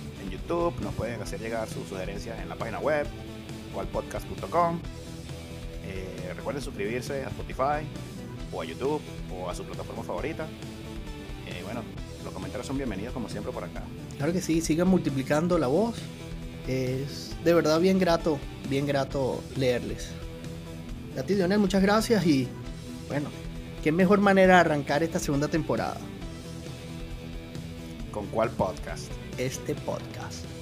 Nos 0.50 0.94
pueden 0.96 1.22
hacer 1.22 1.38
llegar 1.38 1.68
sus 1.68 1.88
sugerencias 1.88 2.36
en 2.40 2.48
la 2.48 2.56
página 2.56 2.80
web, 2.80 3.06
cualpodcast.com. 3.72 4.80
Eh, 5.86 6.32
recuerden 6.34 6.60
suscribirse 6.60 7.22
a 7.24 7.28
Spotify 7.28 7.86
o 8.52 8.60
a 8.60 8.64
YouTube 8.64 9.00
o 9.32 9.48
a 9.48 9.54
su 9.54 9.62
plataforma 9.62 10.02
favorita. 10.02 10.48
Eh, 11.46 11.62
bueno, 11.62 11.82
los 12.24 12.34
comentarios 12.34 12.66
son 12.66 12.78
bienvenidos 12.78 13.14
como 13.14 13.28
siempre 13.28 13.52
por 13.52 13.62
acá. 13.62 13.84
Claro 14.16 14.32
que 14.32 14.40
sí, 14.40 14.60
sigan 14.60 14.88
multiplicando 14.88 15.56
la 15.56 15.68
voz. 15.68 15.94
Es 16.66 17.30
de 17.44 17.54
verdad 17.54 17.78
bien 17.78 18.00
grato, 18.00 18.40
bien 18.68 18.88
grato 18.88 19.40
leerles. 19.56 20.10
A 21.16 21.22
ti, 21.22 21.34
Dionel, 21.34 21.60
muchas 21.60 21.80
gracias 21.80 22.26
y 22.26 22.48
bueno, 23.06 23.28
qué 23.84 23.92
mejor 23.92 24.18
manera 24.18 24.54
de 24.54 24.60
arrancar 24.62 25.04
esta 25.04 25.20
segunda 25.20 25.46
temporada, 25.46 25.98
¿Con 28.10 28.26
cuál 28.26 28.50
podcast? 28.50 29.10
este 29.38 29.74
podcast. 29.74 30.59